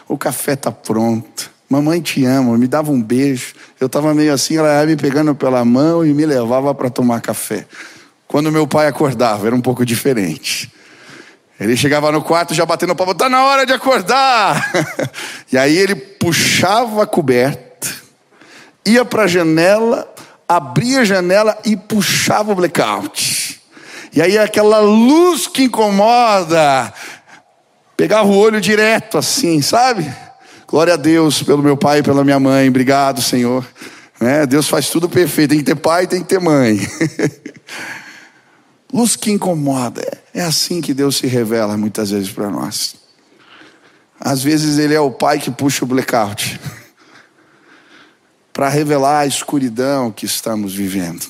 o 0.07 0.19
café 0.19 0.53
está 0.53 0.71
pronto. 0.71 1.54
Mamãe 1.69 1.99
te 1.99 2.23
ama, 2.25 2.57
me 2.57 2.67
dava 2.67 2.91
um 2.91 3.01
beijo. 3.01 3.53
Eu 3.79 3.87
estava 3.87 4.13
meio 4.13 4.33
assim, 4.33 4.57
ela 4.57 4.81
ia 4.81 4.85
me 4.85 4.95
pegando 4.95 5.33
pela 5.33 5.65
mão 5.65 6.05
e 6.05 6.13
me 6.13 6.25
levava 6.25 6.73
para 6.75 6.89
tomar 6.89 7.21
café. 7.21 7.65
Quando 8.27 8.51
meu 8.51 8.67
pai 8.67 8.87
acordava, 8.87 9.47
era 9.47 9.55
um 9.55 9.61
pouco 9.61 9.85
diferente. 9.85 10.71
Ele 11.59 11.75
chegava 11.77 12.11
no 12.11 12.21
quarto 12.21 12.53
já 12.53 12.65
batendo 12.65 12.95
palma, 12.95 13.15
tá 13.15 13.29
na 13.29 13.43
hora 13.45 13.65
de 13.65 13.73
acordar. 13.73 14.71
e 15.51 15.57
aí 15.57 15.77
ele 15.77 15.95
puxava 15.95 17.03
a 17.03 17.07
coberta, 17.07 17.87
ia 18.85 19.05
para 19.05 19.23
a 19.23 19.27
janela, 19.27 20.13
abria 20.47 20.99
a 20.99 21.05
janela 21.05 21.57
e 21.65 21.75
puxava 21.77 22.51
o 22.51 22.55
blackout. 22.55 23.61
E 24.13 24.21
aí 24.21 24.37
aquela 24.37 24.79
luz 24.79 25.47
que 25.47 25.63
incomoda, 25.63 26.93
pegava 27.95 28.27
o 28.27 28.37
olho 28.37 28.59
direto 28.61 29.17
assim, 29.17 29.61
sabe? 29.61 30.24
Glória 30.75 30.95
a 30.95 30.97
Deus 30.97 31.41
pelo 31.41 31.63
meu 31.63 31.77
pai 31.77 31.99
e 31.99 32.03
pela 32.03 32.21
minha 32.21 32.37
mãe, 32.37 32.67
obrigado, 32.67 33.21
Senhor. 33.21 33.65
Né? 34.19 34.45
Deus 34.45 34.67
faz 34.67 34.89
tudo 34.89 35.07
perfeito, 35.07 35.51
tem 35.51 35.59
que 35.59 35.63
ter 35.63 35.75
pai, 35.75 36.05
tem 36.05 36.21
que 36.21 36.27
ter 36.27 36.37
mãe. 36.37 36.77
luz 38.91 39.15
que 39.15 39.31
incomoda, 39.31 40.05
é 40.33 40.41
assim 40.41 40.81
que 40.81 40.93
Deus 40.93 41.15
se 41.15 41.27
revela 41.27 41.77
muitas 41.77 42.11
vezes 42.11 42.29
para 42.29 42.49
nós. 42.49 42.97
Às 44.19 44.43
vezes 44.43 44.77
Ele 44.77 44.93
é 44.93 44.99
o 44.99 45.11
pai 45.11 45.39
que 45.39 45.49
puxa 45.49 45.85
o 45.85 45.87
blackout 45.87 46.59
para 48.51 48.67
revelar 48.67 49.19
a 49.19 49.25
escuridão 49.25 50.11
que 50.11 50.25
estamos 50.25 50.75
vivendo. 50.75 51.25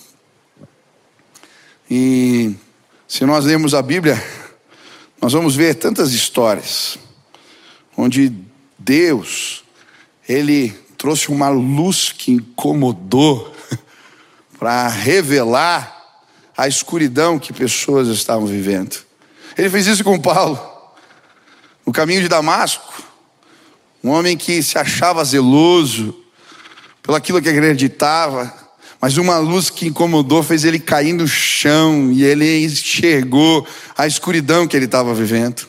E 1.87 2.55
se 3.07 3.23
nós 3.25 3.45
lermos 3.45 3.75
a 3.75 3.81
Bíblia, 3.83 4.19
nós 5.21 5.33
vamos 5.33 5.55
ver 5.55 5.75
tantas 5.75 6.13
histórias 6.13 6.97
onde 7.95 8.44
Deus 8.85 9.63
ele 10.29 10.69
trouxe 10.95 11.29
uma 11.29 11.49
luz 11.49 12.11
que 12.11 12.33
incomodou 12.33 13.51
para 14.59 14.87
revelar 14.87 15.93
a 16.55 16.67
escuridão 16.67 17.39
que 17.39 17.51
pessoas 17.51 18.07
estavam 18.07 18.45
vivendo. 18.45 18.95
Ele 19.57 19.69
fez 19.71 19.87
isso 19.87 20.03
com 20.03 20.19
Paulo, 20.19 20.59
no 21.85 21.91
caminho 21.91 22.21
de 22.21 22.27
Damasco, 22.27 23.03
um 24.03 24.09
homem 24.11 24.37
que 24.37 24.61
se 24.61 24.77
achava 24.77 25.25
zeloso 25.25 26.15
pelo 27.01 27.17
aquilo 27.17 27.41
que 27.41 27.49
acreditava, 27.49 28.53
mas 29.01 29.17
uma 29.17 29.39
luz 29.39 29.71
que 29.71 29.87
incomodou 29.87 30.43
fez 30.43 30.63
ele 30.63 30.79
cair 30.79 31.13
no 31.13 31.27
chão 31.27 32.11
e 32.11 32.23
ele 32.23 32.65
enxergou 32.65 33.67
a 33.97 34.05
escuridão 34.05 34.67
que 34.67 34.77
ele 34.77 34.85
estava 34.85 35.13
vivendo. 35.13 35.67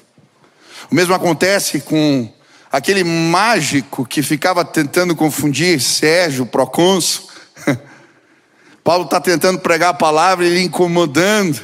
O 0.91 0.95
mesmo 0.95 1.15
acontece 1.15 1.81
com 1.81 2.31
aquele 2.77 3.03
mágico 3.03 4.05
que 4.05 4.23
ficava 4.23 4.63
tentando 4.63 5.17
confundir 5.17 5.81
Sérgio, 5.81 6.45
procônsul. 6.45 7.25
Paulo 8.85 9.05
está 9.05 9.19
tentando 9.19 9.61
pregar 9.61 9.91
a 9.91 9.95
palavra, 9.95 10.45
ele 10.45 10.61
incomodando. 10.61 11.59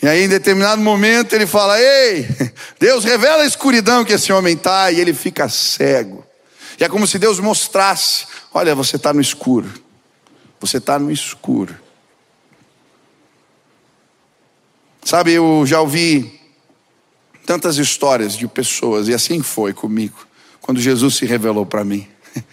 E 0.00 0.06
aí, 0.06 0.22
em 0.22 0.28
determinado 0.28 0.80
momento, 0.80 1.32
ele 1.32 1.46
fala: 1.46 1.80
Ei, 1.80 2.28
Deus 2.78 3.04
revela 3.04 3.42
a 3.42 3.46
escuridão 3.46 4.04
que 4.04 4.12
esse 4.12 4.32
homem 4.32 4.54
está, 4.54 4.92
e 4.92 5.00
ele 5.00 5.12
fica 5.12 5.48
cego. 5.48 6.24
E 6.78 6.84
é 6.84 6.88
como 6.88 7.08
se 7.08 7.18
Deus 7.18 7.40
mostrasse: 7.40 8.26
Olha, 8.54 8.72
você 8.72 8.94
está 8.96 9.12
no 9.12 9.20
escuro. 9.20 9.68
Você 10.60 10.76
está 10.76 10.96
no 10.96 11.10
escuro. 11.10 11.74
Sabe, 15.04 15.32
eu 15.32 15.64
já 15.66 15.80
ouvi 15.80 16.40
tantas 17.44 17.78
histórias 17.78 18.36
de 18.36 18.46
pessoas, 18.46 19.08
e 19.08 19.14
assim 19.14 19.40
foi 19.40 19.72
comigo, 19.72 20.25
quando 20.66 20.80
Jesus 20.80 21.14
se 21.14 21.24
revelou 21.24 21.64
para 21.64 21.84
mim. 21.84 22.08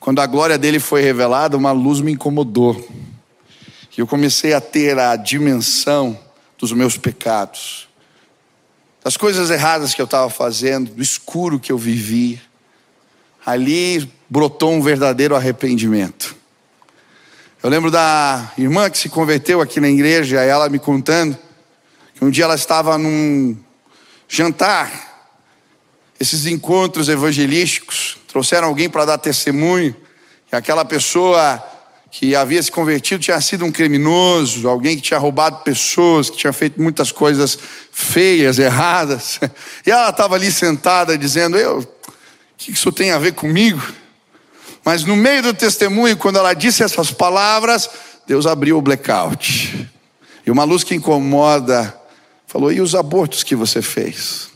Quando 0.00 0.20
a 0.20 0.26
glória 0.26 0.56
dele 0.56 0.80
foi 0.80 1.02
revelada, 1.02 1.58
uma 1.58 1.72
luz 1.72 2.00
me 2.00 2.12
incomodou. 2.12 2.74
E 3.94 4.00
eu 4.00 4.06
comecei 4.06 4.54
a 4.54 4.62
ter 4.62 4.98
a 4.98 5.14
dimensão 5.14 6.18
dos 6.56 6.72
meus 6.72 6.96
pecados, 6.96 7.86
das 9.04 9.18
coisas 9.18 9.50
erradas 9.50 9.92
que 9.92 10.00
eu 10.00 10.06
estava 10.06 10.30
fazendo, 10.30 10.94
do 10.94 11.02
escuro 11.02 11.60
que 11.60 11.70
eu 11.70 11.76
vivia. 11.76 12.40
Ali 13.44 14.10
brotou 14.30 14.72
um 14.72 14.80
verdadeiro 14.80 15.36
arrependimento. 15.36 16.34
Eu 17.62 17.68
lembro 17.68 17.90
da 17.90 18.52
irmã 18.56 18.88
que 18.88 18.96
se 18.96 19.10
converteu 19.10 19.60
aqui 19.60 19.80
na 19.80 19.90
igreja, 19.90 20.40
ela 20.40 20.70
me 20.70 20.78
contando 20.78 21.36
que 22.14 22.24
um 22.24 22.30
dia 22.30 22.44
ela 22.44 22.54
estava 22.54 22.96
num 22.96 23.54
jantar, 24.26 25.07
esses 26.20 26.46
encontros 26.46 27.08
evangelísticos, 27.08 28.18
trouxeram 28.26 28.68
alguém 28.68 28.88
para 28.88 29.04
dar 29.04 29.18
testemunho, 29.18 29.94
e 30.50 30.56
aquela 30.56 30.84
pessoa 30.84 31.62
que 32.10 32.34
havia 32.34 32.62
se 32.62 32.72
convertido 32.72 33.22
tinha 33.22 33.40
sido 33.40 33.64
um 33.64 33.72
criminoso, 33.72 34.68
alguém 34.68 34.96
que 34.96 35.02
tinha 35.02 35.18
roubado 35.18 35.58
pessoas, 35.58 36.30
que 36.30 36.38
tinha 36.38 36.52
feito 36.52 36.80
muitas 36.80 37.12
coisas 37.12 37.58
feias, 37.92 38.58
erradas. 38.58 39.38
E 39.86 39.90
ela 39.90 40.08
estava 40.08 40.34
ali 40.34 40.50
sentada 40.50 41.16
dizendo: 41.16 41.56
Eu, 41.56 41.80
o 41.80 41.86
que 42.56 42.72
isso 42.72 42.90
tem 42.90 43.10
a 43.10 43.18
ver 43.18 43.32
comigo? 43.32 43.82
Mas 44.84 45.04
no 45.04 45.16
meio 45.16 45.42
do 45.42 45.54
testemunho, 45.54 46.16
quando 46.16 46.38
ela 46.38 46.54
disse 46.54 46.82
essas 46.82 47.10
palavras, 47.10 47.90
Deus 48.26 48.46
abriu 48.46 48.78
o 48.78 48.82
blackout. 48.82 49.88
E 50.46 50.50
uma 50.50 50.64
luz 50.64 50.82
que 50.82 50.94
incomoda 50.94 51.94
falou: 52.46 52.72
E 52.72 52.80
os 52.80 52.94
abortos 52.94 53.42
que 53.42 53.54
você 53.54 53.82
fez? 53.82 54.48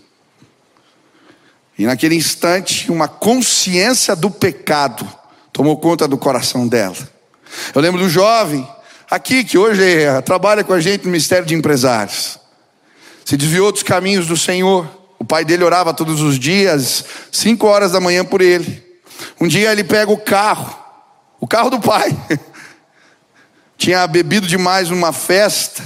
E 1.78 1.86
naquele 1.86 2.14
instante, 2.14 2.90
uma 2.90 3.08
consciência 3.08 4.14
do 4.14 4.30
pecado 4.30 5.08
tomou 5.52 5.76
conta 5.78 6.06
do 6.06 6.18
coração 6.18 6.68
dela. 6.68 6.96
Eu 7.74 7.80
lembro 7.80 8.00
do 8.00 8.08
jovem 8.08 8.66
aqui 9.10 9.44
que 9.44 9.58
hoje 9.58 9.82
é, 9.82 10.20
trabalha 10.20 10.64
com 10.64 10.72
a 10.72 10.80
gente 10.80 11.04
no 11.04 11.10
Ministério 11.10 11.46
de 11.46 11.54
Empresários. 11.54 12.38
Se 13.24 13.36
desviou 13.36 13.72
dos 13.72 13.82
caminhos 13.82 14.26
do 14.26 14.36
Senhor. 14.36 14.88
O 15.18 15.24
pai 15.24 15.44
dele 15.44 15.62
orava 15.62 15.94
todos 15.94 16.20
os 16.20 16.38
dias, 16.38 17.04
cinco 17.30 17.66
horas 17.66 17.92
da 17.92 18.00
manhã 18.00 18.24
por 18.24 18.40
ele. 18.40 18.82
Um 19.40 19.46
dia 19.46 19.70
ele 19.70 19.84
pega 19.84 20.10
o 20.10 20.18
carro, 20.18 20.76
o 21.40 21.46
carro 21.46 21.70
do 21.70 21.78
pai. 21.78 22.16
Tinha 23.78 24.06
bebido 24.06 24.46
demais 24.46 24.90
numa 24.90 25.12
festa 25.12 25.82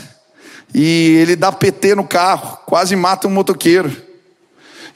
e 0.74 1.16
ele 1.20 1.36
dá 1.36 1.52
PT 1.52 1.94
no 1.94 2.06
carro, 2.06 2.58
quase 2.66 2.96
mata 2.96 3.26
um 3.26 3.30
motoqueiro. 3.30 4.05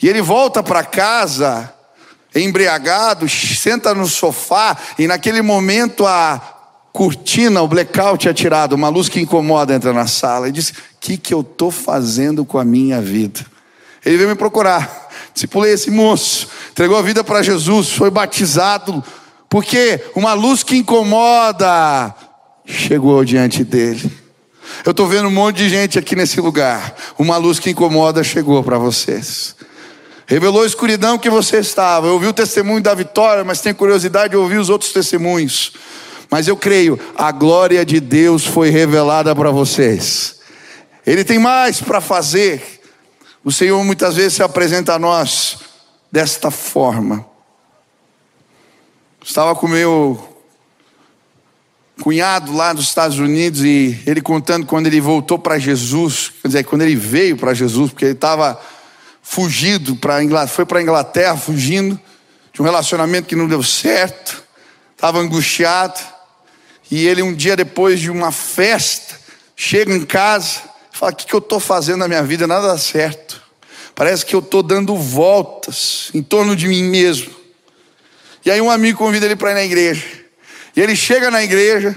E 0.03 0.09
ele 0.09 0.23
volta 0.23 0.63
para 0.63 0.83
casa 0.83 1.73
embriagado, 2.35 3.29
senta 3.29 3.95
no 3.95 4.07
sofá 4.07 4.77
e 4.99 5.07
naquele 5.07 5.43
momento 5.43 6.07
a 6.07 6.41
cortina, 6.93 7.63
o 7.63 7.69
blackout 7.69 8.29
é 8.29 8.33
tirado, 8.33 8.75
uma 8.75 8.89
luz 8.89 9.09
que 9.09 9.21
incomoda 9.21 9.75
entra 9.75 9.93
na 9.93 10.07
sala 10.07 10.49
e 10.49 10.53
diz: 10.53 10.71
"O 10.71 10.75
que 11.01 11.17
que 11.17 11.35
eu 11.35 11.43
tô 11.43 11.71
fazendo 11.71 12.45
com 12.45 12.59
a 12.59 12.65
minha 12.65 13.01
vida?" 13.01 13.41
Ele 14.05 14.17
veio 14.17 14.29
me 14.29 14.35
procurar. 14.35 15.09
Discipulei 15.33 15.73
esse 15.73 15.91
moço, 15.91 16.49
entregou 16.71 16.97
a 16.97 17.03
vida 17.03 17.23
para 17.23 17.43
Jesus, 17.43 17.91
foi 17.91 18.11
batizado, 18.11 19.03
porque 19.49 20.03
uma 20.15 20.33
luz 20.33 20.63
que 20.63 20.77
incomoda 20.77 22.15
chegou 22.65 23.25
diante 23.25 23.63
dele. 23.63 24.11
Eu 24.85 24.91
estou 24.91 25.07
vendo 25.07 25.29
um 25.29 25.33
monte 25.33 25.57
de 25.57 25.69
gente 25.69 25.99
aqui 25.99 26.17
nesse 26.17 26.41
lugar. 26.41 26.95
Uma 27.19 27.37
luz 27.37 27.59
que 27.59 27.71
incomoda 27.71 28.23
chegou 28.23 28.63
para 28.63 28.79
vocês. 28.79 29.55
Revelou 30.31 30.63
a 30.63 30.67
escuridão 30.67 31.19
que 31.19 31.29
você 31.29 31.59
estava. 31.59 32.07
Eu 32.07 32.13
ouvi 32.13 32.29
o 32.29 32.33
testemunho 32.33 32.81
da 32.81 32.95
vitória, 32.95 33.43
mas 33.43 33.61
tenho 33.61 33.75
curiosidade 33.75 34.31
de 34.31 34.37
ouvir 34.37 34.59
os 34.59 34.69
outros 34.69 34.93
testemunhos. 34.93 35.73
Mas 36.31 36.47
eu 36.47 36.57
creio, 36.57 37.01
a 37.17 37.33
glória 37.33 37.85
de 37.85 37.99
Deus 37.99 38.47
foi 38.47 38.71
revelada 38.71 39.35
para 39.35 39.51
vocês. 39.51 40.39
Ele 41.05 41.25
tem 41.25 41.41
mais 41.41 41.81
para 41.81 42.01
fazer. 42.01 42.81
O 43.45 43.51
Senhor 43.51 43.83
muitas 43.83 44.15
vezes 44.15 44.35
se 44.35 44.43
apresenta 44.45 44.95
a 44.95 45.01
nós 45.01 45.59
desta 46.13 46.49
forma. 46.49 47.27
Estava 49.25 49.57
com 49.57 49.67
meu 49.67 50.29
cunhado 52.01 52.55
lá 52.55 52.73
nos 52.73 52.85
Estados 52.85 53.19
Unidos 53.19 53.65
e 53.65 54.01
ele 54.07 54.23
contando 54.23 54.65
quando 54.65 54.87
ele 54.87 55.01
voltou 55.01 55.41
para 55.41 55.59
Jesus, 55.59 56.31
quer 56.41 56.47
dizer, 56.47 56.65
quando 56.67 56.83
ele 56.83 56.95
veio 56.95 57.37
para 57.37 57.53
Jesus, 57.53 57.91
porque 57.91 58.05
ele 58.05 58.13
estava 58.13 58.61
fugido 59.31 59.95
para 59.95 60.25
Inglaterra, 60.25 60.53
foi 60.53 60.67
para 60.67 60.81
a 60.81 60.83
Inglaterra 60.83 61.37
fugindo 61.37 61.99
de 62.53 62.61
um 62.61 62.65
relacionamento 62.65 63.29
que 63.29 63.37
não 63.37 63.47
deu 63.47 63.63
certo, 63.63 64.43
estava 64.91 65.21
angustiado. 65.21 66.01
E 66.91 67.07
ele 67.07 67.23
um 67.23 67.33
dia 67.33 67.55
depois 67.55 68.01
de 68.01 68.11
uma 68.11 68.33
festa, 68.33 69.17
chega 69.55 69.95
em 69.95 70.05
casa, 70.05 70.63
fala: 70.91 71.13
"O 71.13 71.15
que, 71.15 71.27
que 71.27 71.33
eu 71.35 71.39
estou 71.39 71.61
fazendo 71.61 71.99
na 71.99 72.09
minha 72.09 72.25
vida? 72.25 72.45
Nada 72.45 72.67
dá 72.67 72.77
certo. 72.77 73.41
Parece 73.95 74.27
que 74.27 74.35
eu 74.35 74.41
estou 74.41 74.65
dando 74.65 74.97
voltas 74.97 76.11
em 76.13 76.25
torno 76.25 76.57
de 76.57 76.67
mim 76.67 76.83
mesmo. 76.83 77.33
E 78.45 78.51
aí 78.51 78.61
um 78.61 78.69
amigo 78.69 78.99
convida 78.99 79.27
ele 79.27 79.37
para 79.37 79.53
ir 79.53 79.55
na 79.55 79.63
igreja. 79.63 80.05
E 80.75 80.81
ele 80.81 80.97
chega 80.97 81.31
na 81.31 81.41
igreja, 81.41 81.97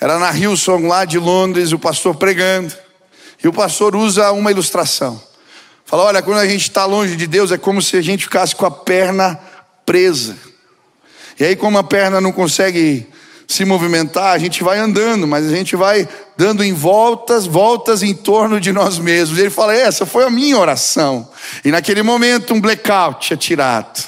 era 0.00 0.18
na 0.18 0.32
Hillsong 0.36 0.88
lá 0.88 1.04
de 1.04 1.20
Londres, 1.20 1.70
o 1.70 1.78
pastor 1.78 2.16
pregando. 2.16 2.74
E 3.44 3.46
o 3.46 3.52
pastor 3.52 3.94
usa 3.94 4.32
uma 4.32 4.50
ilustração. 4.50 5.22
Fala: 5.92 6.04
olha, 6.04 6.22
quando 6.22 6.38
a 6.38 6.48
gente 6.48 6.62
está 6.62 6.86
longe 6.86 7.16
de 7.16 7.26
Deus, 7.26 7.52
é 7.52 7.58
como 7.58 7.82
se 7.82 7.98
a 7.98 8.00
gente 8.00 8.24
ficasse 8.24 8.56
com 8.56 8.64
a 8.64 8.70
perna 8.70 9.38
presa, 9.84 10.34
E 11.38 11.44
aí, 11.44 11.54
como 11.54 11.76
a 11.76 11.84
perna 11.84 12.18
não 12.18 12.32
consegue 12.32 13.06
se 13.46 13.62
movimentar, 13.66 14.32
a 14.32 14.38
gente 14.38 14.64
vai 14.64 14.78
andando, 14.78 15.26
mas 15.26 15.46
a 15.46 15.54
gente 15.54 15.76
vai 15.76 16.08
dando 16.34 16.64
em 16.64 16.72
voltas, 16.72 17.44
voltas 17.44 18.02
em 18.02 18.14
torno 18.14 18.58
de 18.58 18.72
nós 18.72 18.98
mesmos. 18.98 19.38
Ele 19.38 19.50
fala: 19.50 19.74
essa 19.74 20.06
foi 20.06 20.24
a 20.24 20.30
minha 20.30 20.56
oração. 20.56 21.28
E 21.62 21.70
naquele 21.70 22.02
momento, 22.02 22.54
um 22.54 22.60
blackout 22.60 23.34
é 23.34 23.36
tirado. 23.36 24.02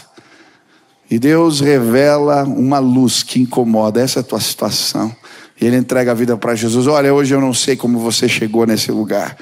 E 1.11 1.19
Deus 1.19 1.61
revela 1.61 2.45
uma 2.45 2.79
luz 2.79 3.23
que 3.23 3.43
incomoda. 3.43 4.01
Essa 4.01 4.21
é 4.21 4.23
a 4.23 4.25
tua 4.25 4.41
situação. 4.41 5.15
E 5.61 5.67
Ele 5.67 5.77
entrega 5.77 6.13
a 6.13 6.15
vida 6.15 6.35
para 6.35 6.55
Jesus. 6.55 6.87
Olha, 6.87 7.13
hoje 7.13 7.35
eu 7.35 7.43
não 7.43 7.53
sei 7.53 7.77
como 7.77 7.99
você 7.99 8.27
chegou 8.27 8.67
nesse 8.67 8.91
lugar. 8.91 9.37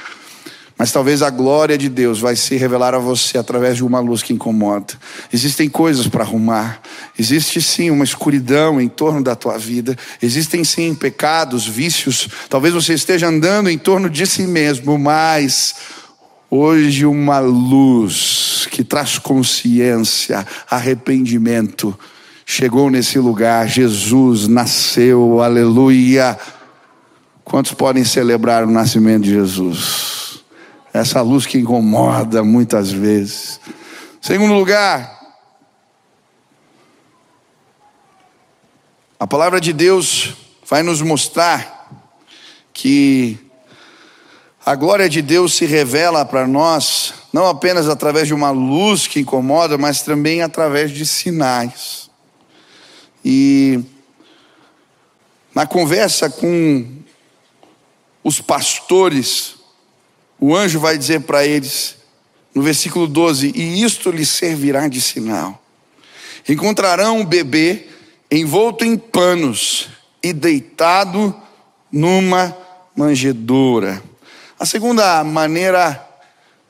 Mas 0.79 0.91
talvez 0.91 1.23
a 1.23 1.31
glória 1.31 1.77
de 1.77 1.89
Deus 1.89 2.19
vai 2.19 2.35
se 2.35 2.57
revelar 2.57 2.95
a 2.95 2.99
você 2.99 3.39
através 3.39 3.77
de 3.77 3.85
uma 3.85 4.01
luz 4.01 4.23
que 4.23 4.33
incomoda. 4.33 4.95
Existem 5.33 5.69
coisas 5.69 6.07
para 6.09 6.25
arrumar. 6.25 6.81
Existe 7.19 7.61
sim 7.61 7.91
uma 7.91 8.05
escuridão 8.05 8.81
em 8.81 8.89
torno 8.89 9.23
da 9.23 9.37
tua 9.37 9.59
vida. 9.59 9.97
Existem 10.21 10.65
sim 10.65 10.95
pecados, 10.95 11.67
vícios. 11.67 12.29
Talvez 12.49 12.75
você 12.75 12.95
esteja 12.95 13.29
andando 13.29 13.69
em 13.69 13.79
torno 13.79 14.09
de 14.09 14.27
si 14.27 14.43
mesmo, 14.43 14.99
mas 14.99 15.75
hoje 16.51 17.07
uma 17.07 17.39
luz 17.39 18.67
que 18.71 18.83
traz 18.83 19.19
consciência, 19.19 20.47
arrependimento, 20.71 21.97
chegou 22.45 22.91
nesse 22.91 23.19
lugar. 23.19 23.69
Jesus 23.69 24.49
nasceu. 24.49 25.41
Aleluia. 25.41 26.39
Quantos 27.45 27.73
podem 27.73 28.05
celebrar 28.05 28.65
o 28.65 28.71
nascimento 28.71 29.25
de 29.25 29.31
Jesus? 29.31 30.22
Essa 30.93 31.23
luz 31.23 31.47
que 31.47 31.59
incomoda 31.59 32.45
muitas 32.45 32.93
vezes. 32.93 33.59
Segundo 34.21 34.53
lugar, 34.53 35.21
a 39.19 39.27
palavra 39.27 39.61
de 39.61 39.73
Deus 39.73 40.35
vai 40.69 40.83
nos 40.83 41.01
mostrar 41.01 42.07
que 42.73 43.39
a 44.65 44.75
glória 44.75 45.09
de 45.09 45.23
Deus 45.23 45.55
se 45.55 45.65
revela 45.65 46.25
para 46.25 46.47
nós 46.47 47.15
não 47.33 47.47
apenas 47.47 47.89
através 47.89 48.29
de 48.29 48.35
uma 48.35 48.51
luz 48.51 49.07
que 49.07 49.21
incomoda, 49.21 49.79
mas 49.79 50.03
também 50.03 50.43
através 50.43 50.91
de 50.91 51.07
sinais. 51.07 52.11
E 53.25 53.81
na 55.55 55.67
conversa 55.67 56.29
com 56.29 56.87
os 58.23 58.41
pastores 58.41 59.57
o 60.45 60.57
anjo 60.57 60.81
vai 60.81 60.99
dizer 60.99 61.21
para 61.21 61.47
eles, 61.47 61.95
no 62.53 62.63
versículo 62.63 63.07
12: 63.07 63.53
E 63.55 63.85
isto 63.85 64.11
lhes 64.11 64.29
servirá 64.29 64.89
de 64.89 65.01
sinal. 65.01 65.63
Encontrarão 66.49 67.19
um 67.19 67.25
bebê 67.25 67.87
envolto 68.29 68.85
em 68.85 68.99
panos 68.99 69.89
e 70.21 70.33
deitado 70.33 71.33
numa 71.93 72.57
manjedoura. 72.97 74.03
A 74.59 74.67
segunda 74.67 75.23
maneira 75.23 76.05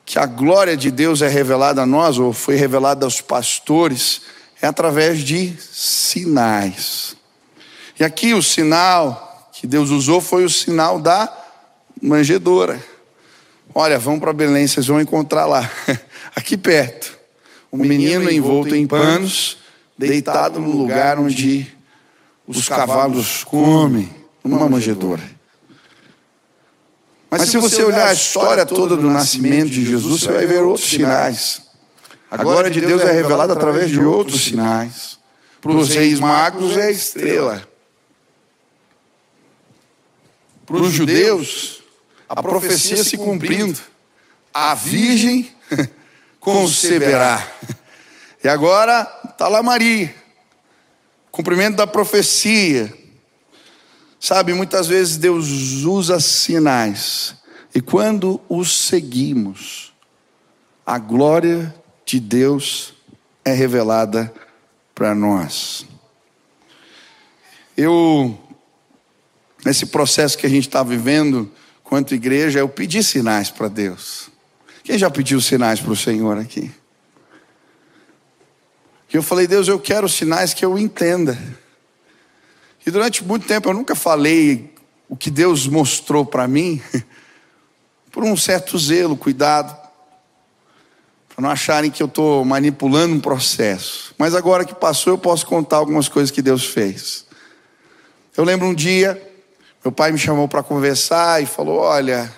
que 0.05 0.19
a 0.19 0.27
glória 0.27 0.77
de 0.77 0.91
Deus 0.91 1.23
é 1.23 1.27
revelada 1.27 1.81
a 1.81 1.85
nós, 1.87 2.19
ou 2.19 2.31
foi 2.31 2.55
revelada 2.55 3.07
aos 3.07 3.21
pastores, 3.21 4.21
é 4.61 4.67
através 4.67 5.21
de 5.21 5.51
sinais. 5.59 7.15
E 7.99 8.03
aqui 8.03 8.35
o 8.35 8.43
sinal 8.43 9.49
que 9.51 9.65
Deus 9.65 9.89
usou 9.89 10.21
foi 10.21 10.45
o 10.45 10.49
sinal 10.49 10.99
da 10.99 11.35
manjedoura. 11.99 12.92
Olha, 13.73 13.99
vão 13.99 14.19
para 14.19 14.33
Belém, 14.33 14.67
vocês 14.67 14.87
vão 14.87 15.01
encontrar 15.01 15.45
lá, 15.45 15.69
aqui 16.35 16.55
perto, 16.55 17.17
um 17.71 17.77
menino 17.77 18.31
envolto 18.31 18.75
em 18.75 18.85
panos, 18.85 19.57
deitado 19.97 20.59
no 20.59 20.71
lugar 20.71 21.19
onde 21.19 21.67
os 22.47 22.67
cavalos 22.67 23.43
comem, 23.43 24.09
numa 24.43 24.69
manjedoura. 24.69 25.23
Mas 27.29 27.49
se 27.49 27.57
você 27.57 27.83
olhar 27.83 28.09
a 28.09 28.13
história 28.13 28.65
toda 28.65 28.95
do 28.95 29.09
nascimento 29.09 29.69
de 29.69 29.83
Jesus, 29.83 30.21
você 30.21 30.31
vai 30.31 30.45
ver 30.45 30.61
outros 30.61 30.87
sinais. 30.87 31.63
A 32.29 32.37
glória 32.37 32.69
de 32.69 32.81
Deus 32.81 33.01
é 33.01 33.11
revelada 33.11 33.53
através 33.53 33.89
de 33.89 33.99
outros 33.99 34.43
sinais. 34.45 35.17
Para 35.61 35.71
os 35.71 35.89
reis 35.89 36.19
magos 36.19 36.77
é 36.77 36.87
a 36.87 36.91
estrela. 36.91 37.67
Para 40.65 40.77
os 40.77 40.91
judeus, 40.91 41.82
a 42.35 42.41
profecia 42.41 43.03
se 43.03 43.17
cumprindo. 43.17 43.79
A 44.53 44.73
virgem 44.73 45.51
conceberá. 46.39 47.47
E 48.43 48.47
agora 48.47 49.07
está 49.29 49.47
lá 49.47 49.63
Maria, 49.63 50.13
cumprimento 51.31 51.77
da 51.77 51.87
profecia. 51.87 52.93
Sabe, 54.19 54.53
muitas 54.53 54.87
vezes 54.87 55.17
Deus 55.17 55.47
usa 55.83 56.19
sinais, 56.19 57.35
e 57.75 57.81
quando 57.81 58.39
os 58.47 58.87
seguimos, 58.87 59.93
a 60.85 60.97
glória 60.97 61.73
de 62.05 62.19
Deus 62.19 62.93
é 63.43 63.51
revelada 63.51 64.33
para 64.95 65.13
nós. 65.13 65.85
Eu, 67.75 68.37
nesse 69.65 69.87
processo 69.87 70.37
que 70.37 70.45
a 70.45 70.49
gente 70.49 70.67
está 70.67 70.83
vivendo, 70.83 71.51
quanto 71.93 72.15
igreja, 72.15 72.57
eu 72.57 72.67
pedi 72.67 73.03
sinais 73.03 73.51
para 73.51 73.67
Deus. 73.67 74.31
Quem 74.83 74.97
já 74.97 75.11
pediu 75.11 75.39
sinais 75.39 75.79
para 75.79 75.91
o 75.91 75.95
Senhor 75.95 76.39
aqui? 76.39 76.71
E 79.13 79.15
eu 79.15 79.21
falei, 79.21 79.45
Deus, 79.45 79.67
eu 79.67 79.79
quero 79.79 80.09
sinais 80.09 80.55
que 80.55 80.65
eu 80.65 80.75
entenda. 80.75 81.37
E 82.83 82.89
durante 82.89 83.23
muito 83.23 83.45
tempo 83.45 83.69
eu 83.69 83.75
nunca 83.75 83.93
falei 83.93 84.73
o 85.07 85.15
que 85.15 85.29
Deus 85.29 85.67
mostrou 85.67 86.25
para 86.25 86.47
mim, 86.47 86.81
por 88.11 88.23
um 88.23 88.35
certo 88.35 88.75
zelo, 88.79 89.15
cuidado, 89.15 89.77
para 91.29 91.43
não 91.43 91.49
acharem 91.51 91.91
que 91.91 92.01
eu 92.01 92.07
estou 92.07 92.43
manipulando 92.43 93.13
um 93.13 93.19
processo. 93.19 94.15
Mas 94.17 94.33
agora 94.33 94.65
que 94.65 94.73
passou, 94.73 95.13
eu 95.13 95.17
posso 95.19 95.45
contar 95.45 95.77
algumas 95.77 96.09
coisas 96.09 96.31
que 96.31 96.41
Deus 96.41 96.65
fez. 96.65 97.27
Eu 98.35 98.43
lembro 98.43 98.65
um 98.65 98.73
dia, 98.73 99.32
meu 99.83 99.91
pai 99.91 100.13
me 100.13 100.17
chamou 100.17 100.47
para 100.47 100.63
conversar 100.63 101.43
e 101.43 101.45
falou: 101.45 101.79
Olha, 101.79 102.31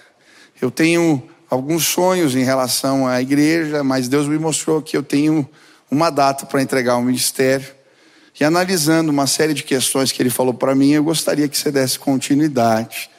eu 0.59 0.71
tenho 0.71 1.21
alguns 1.47 1.85
sonhos 1.85 2.35
em 2.35 2.43
relação 2.43 3.07
à 3.07 3.21
igreja, 3.21 3.83
mas 3.83 4.07
Deus 4.07 4.27
me 4.27 4.39
mostrou 4.39 4.81
que 4.81 4.97
eu 4.97 5.03
tenho 5.03 5.47
uma 5.89 6.09
data 6.09 6.45
para 6.45 6.61
entregar 6.61 6.97
o 6.97 7.03
ministério. 7.03 7.67
E 8.39 8.43
analisando 8.43 9.11
uma 9.11 9.27
série 9.27 9.53
de 9.53 9.63
questões 9.63 10.11
que 10.11 10.21
ele 10.21 10.31
falou 10.31 10.53
para 10.53 10.73
mim, 10.73 10.91
eu 10.91 11.03
gostaria 11.03 11.47
que 11.47 11.57
você 11.57 11.71
desse 11.71 11.99
continuidade. 11.99 13.09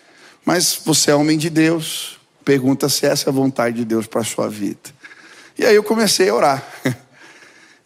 Mas 0.44 0.78
você 0.84 1.12
é 1.12 1.14
homem 1.14 1.38
de 1.38 1.48
Deus, 1.48 2.18
pergunta 2.44 2.88
se 2.88 3.06
essa 3.06 3.28
é 3.28 3.30
a 3.30 3.32
vontade 3.32 3.76
de 3.76 3.84
Deus 3.84 4.06
para 4.06 4.20
a 4.20 4.24
sua 4.24 4.48
vida. 4.48 4.90
E 5.56 5.64
aí 5.64 5.74
eu 5.74 5.82
comecei 5.82 6.28
a 6.28 6.34
orar. 6.34 6.66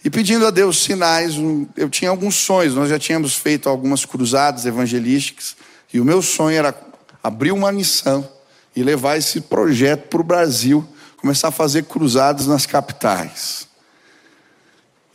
E 0.03 0.09
pedindo 0.09 0.46
a 0.46 0.50
Deus 0.50 0.83
sinais, 0.83 1.35
eu 1.76 1.90
tinha 1.90 2.11
alguns 2.11 2.35
sonhos, 2.35 2.74
nós 2.74 2.88
já 2.88 2.98
tínhamos 2.98 3.35
feito 3.35 3.68
algumas 3.68 4.07
cruzadas 4.07 4.64
evangelísticas. 4.64 5.55
E 5.92 6.00
o 6.00 6.05
meu 6.05 6.22
sonho 6.22 6.57
era 6.57 6.74
abrir 7.22 7.53
uma 7.53 7.72
missão 7.72 8.29
e 8.74 8.83
levar 8.83 9.16
esse 9.16 9.40
projeto 9.40 10.09
para 10.09 10.20
o 10.20 10.24
Brasil, 10.24 10.87
começar 11.16 11.48
a 11.48 11.53
fazer 11.53 11.85
cruzadas 11.85 12.46
nas 12.46 12.66
capitais. 12.66 13.68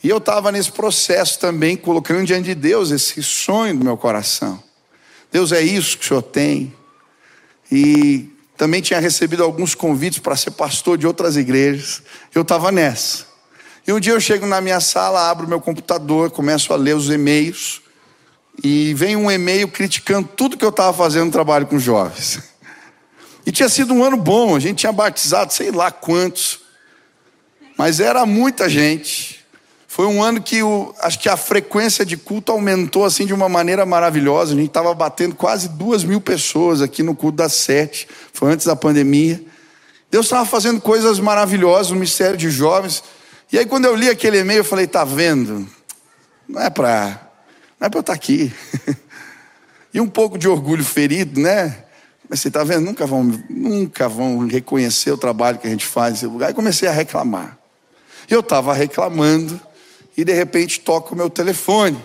E 0.04 0.10
eu 0.10 0.18
estava 0.18 0.52
nesse 0.52 0.72
processo 0.72 1.40
também, 1.40 1.76
colocando 1.76 2.26
diante 2.26 2.46
de 2.46 2.56
Deus 2.56 2.92
esse 2.92 3.24
sonho 3.24 3.78
do 3.78 3.84
meu 3.84 3.98
coração. 3.98 4.62
Deus 5.32 5.52
é 5.52 5.62
isso 5.62 5.98
que 5.98 6.06
o 6.06 6.08
Senhor 6.08 6.22
tem. 6.22 6.74
E 7.72 8.30
também 8.56 8.82
tinha 8.82 9.00
recebido 9.00 9.44
alguns 9.44 9.74
convites 9.74 10.20
para 10.20 10.36
ser 10.36 10.52
pastor 10.52 10.98
de 10.98 11.08
outras 11.08 11.38
igrejas. 11.38 12.04
Eu 12.34 12.44
estava 12.44 12.72
nessa. 12.72 13.26
E 13.88 13.92
um 13.92 14.00
dia 14.00 14.14
eu 14.14 14.20
chego 14.20 14.46
na 14.46 14.62
minha 14.62 14.80
sala, 14.80 15.30
abro 15.30 15.48
meu 15.48 15.60
computador, 15.60 16.30
começo 16.30 16.72
a 16.72 16.76
ler 16.76 16.96
os 16.96 17.10
e-mails 17.10 17.82
e 18.64 18.94
vem 18.94 19.16
um 19.16 19.30
e-mail 19.30 19.68
criticando 19.68 20.28
tudo 20.36 20.58
que 20.58 20.66
eu 20.66 20.70
estava 20.70 20.96
fazendo 20.96 21.26
no 21.26 21.32
trabalho 21.32 21.68
com 21.68 21.78
jovens. 21.78 22.40
E 23.46 23.52
tinha 23.52 23.70
sido 23.70 23.94
um 23.94 24.04
ano 24.04 24.18
bom, 24.18 24.56
a 24.56 24.60
gente 24.60 24.80
tinha 24.80 24.92
batizado 24.92 25.54
sei 25.54 25.72
lá 25.72 25.92
quantos, 25.92 26.62
mas 27.78 28.00
era 28.00 28.26
muita 28.26 28.68
gente. 28.68 29.46
Foi 29.88 30.08
um 30.08 30.22
ano 30.22 30.42
que 30.42 30.62
o, 30.62 30.94
acho 31.00 31.20
que 31.20 31.30
a 31.30 31.38
frequência 31.38 32.06
de 32.06 32.18
culto 32.18 32.52
aumentou 32.52 33.06
assim 33.06 33.26
de 33.26 33.34
uma 33.34 33.48
maneira 33.48 33.86
maravilhosa. 33.86 34.54
A 34.54 34.58
gente 34.58 34.68
estava 34.68 34.94
batendo 34.94 35.36
quase 35.36 35.70
duas 35.70 36.04
mil 36.04 36.20
pessoas 36.20 36.82
aqui 36.82 37.02
no 37.02 37.16
culto 37.16 37.38
das 37.38 37.54
sete. 37.54 38.08
Foi 38.34 38.52
antes 38.52 38.66
da 38.66 38.76
pandemia. 38.76 39.42
Deus 40.12 40.26
estava 40.26 40.46
fazendo 40.46 40.82
coisas 40.82 41.18
maravilhosas 41.20 41.92
no 41.92 41.98
mistério 41.98 42.36
de 42.36 42.50
jovens. 42.50 43.04
E 43.54 43.58
aí 43.58 43.66
quando 43.66 43.86
eu 43.86 43.96
li 43.96 44.10
aquele 44.10 44.40
e-mail, 44.40 44.60
eu 44.60 44.66
falei: 44.66 44.86
tá 44.86 45.06
vendo? 45.06 45.66
Não 46.46 46.62
é 46.62 46.70
para 46.70 47.25
não 47.86 47.88
é 47.88 47.90
para 47.90 48.00
eu 48.00 48.02
estar 48.02 48.14
aqui. 48.14 48.52
e 49.94 50.02
um 50.02 50.08
pouco 50.08 50.38
de 50.38 50.48
orgulho 50.48 50.84
ferido, 50.84 51.40
né? 51.40 51.84
Mas 52.28 52.40
você 52.40 52.48
está 52.48 52.64
vendo, 52.64 52.82
nunca 52.82 53.06
vão, 53.06 53.24
nunca 53.50 54.10
vão 54.10 54.48
reconhecer 54.48 55.12
o 55.12 55.18
trabalho 55.18 55.60
que 55.60 55.68
a 55.68 55.70
gente 55.70 55.86
faz 55.86 56.14
nesse 56.14 56.26
lugar. 56.26 56.50
E 56.50 56.54
comecei 56.54 56.90
a 56.90 56.92
reclamar. 56.92 57.58
Eu 58.28 58.40
estava 58.40 58.74
reclamando 58.74 59.60
e 60.18 60.24
de 60.24 60.34
repente 60.34 60.80
toco 60.80 61.14
o 61.14 61.18
meu 61.18 61.30
telefone. 61.30 62.04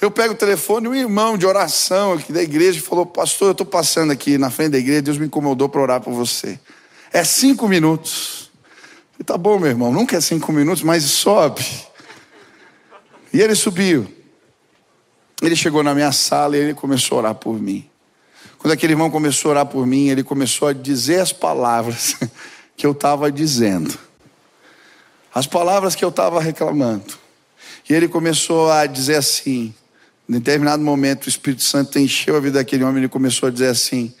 Eu 0.00 0.10
pego 0.10 0.34
o 0.34 0.36
telefone, 0.36 0.86
um 0.86 0.94
irmão 0.94 1.38
de 1.38 1.46
oração 1.46 2.12
aqui 2.12 2.32
da 2.32 2.42
igreja 2.42 2.80
falou: 2.82 3.06
Pastor, 3.06 3.48
eu 3.48 3.52
estou 3.52 3.66
passando 3.66 4.12
aqui 4.12 4.36
na 4.36 4.50
frente 4.50 4.72
da 4.72 4.78
igreja, 4.78 5.02
Deus 5.02 5.18
me 5.18 5.26
incomodou 5.26 5.68
para 5.68 5.80
orar 5.80 6.00
por 6.00 6.12
você. 6.12 6.60
É 7.10 7.24
cinco 7.24 7.66
minutos. 7.66 8.50
Falei, 9.12 9.24
tá 9.24 9.38
bom, 9.38 9.58
meu 9.58 9.70
irmão, 9.70 9.90
nunca 9.90 10.18
é 10.18 10.20
cinco 10.20 10.52
minutos, 10.52 10.82
mas 10.82 11.02
sobe. 11.04 11.64
E 13.32 13.40
ele 13.40 13.54
subiu. 13.54 14.17
Ele 15.40 15.54
chegou 15.54 15.82
na 15.82 15.94
minha 15.94 16.10
sala 16.12 16.56
e 16.56 16.60
ele 16.60 16.74
começou 16.74 17.16
a 17.16 17.20
orar 17.20 17.34
por 17.34 17.60
mim. 17.60 17.88
Quando 18.58 18.72
aquele 18.72 18.92
irmão 18.92 19.10
começou 19.10 19.50
a 19.50 19.52
orar 19.52 19.66
por 19.66 19.86
mim, 19.86 20.08
ele 20.08 20.24
começou 20.24 20.68
a 20.68 20.72
dizer 20.72 21.20
as 21.20 21.32
palavras 21.32 22.16
que 22.76 22.84
eu 22.84 22.92
estava 22.92 23.30
dizendo, 23.30 23.96
as 25.32 25.46
palavras 25.46 25.94
que 25.94 26.04
eu 26.04 26.08
estava 26.08 26.40
reclamando. 26.40 27.16
E 27.88 27.94
ele 27.94 28.08
começou 28.08 28.70
a 28.70 28.86
dizer 28.86 29.16
assim: 29.16 29.72
em 30.28 30.32
determinado 30.32 30.82
momento, 30.82 31.24
o 31.24 31.28
Espírito 31.28 31.62
Santo 31.62 31.98
encheu 31.98 32.36
a 32.36 32.40
vida 32.40 32.58
daquele 32.58 32.84
homem 32.84 32.96
e 32.96 33.00
ele 33.00 33.08
começou 33.08 33.46
a 33.48 33.50
dizer 33.50 33.68
assim: 33.68 34.12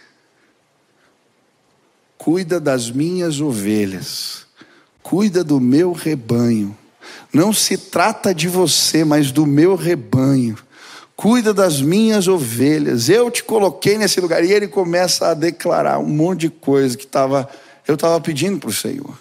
Cuida 2.16 2.58
das 2.58 2.90
minhas 2.90 3.40
ovelhas, 3.40 4.46
cuida 5.02 5.44
do 5.44 5.60
meu 5.60 5.92
rebanho. 5.92 6.76
Não 7.32 7.52
se 7.52 7.76
trata 7.76 8.34
de 8.34 8.48
você, 8.48 9.04
mas 9.04 9.30
do 9.30 9.44
meu 9.44 9.76
rebanho. 9.76 10.56
Cuida 11.18 11.52
das 11.52 11.80
minhas 11.80 12.28
ovelhas. 12.28 13.08
Eu 13.08 13.28
te 13.28 13.42
coloquei 13.42 13.98
nesse 13.98 14.20
lugar. 14.20 14.44
E 14.44 14.52
ele 14.52 14.68
começa 14.68 15.26
a 15.26 15.34
declarar 15.34 15.98
um 15.98 16.06
monte 16.06 16.42
de 16.42 16.48
coisa 16.48 16.96
que 16.96 17.04
tava, 17.04 17.50
eu 17.88 17.96
estava 17.96 18.20
pedindo 18.20 18.60
para 18.60 18.68
o 18.68 18.72
Senhor. 18.72 19.18